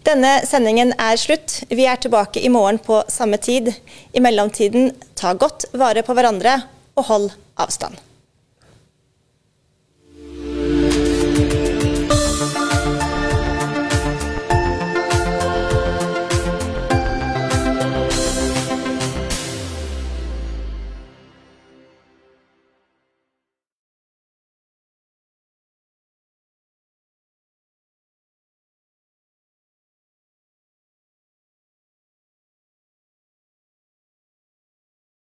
Denne 0.06 0.46
sendingen 0.46 0.94
er 0.94 1.18
slutt. 1.18 1.64
Vi 1.68 1.90
er 1.90 1.98
tilbake 1.98 2.38
i 2.38 2.52
morgen 2.52 2.78
på 2.78 3.02
samme 3.08 3.36
tid. 3.42 3.74
I 4.12 4.22
mellomtiden, 4.22 4.92
ta 5.18 5.34
godt 5.34 5.72
vare 5.74 6.06
på 6.06 6.14
hverandre 6.14 6.60
og 6.94 7.08
hold 7.10 7.30
avstand. 7.58 8.13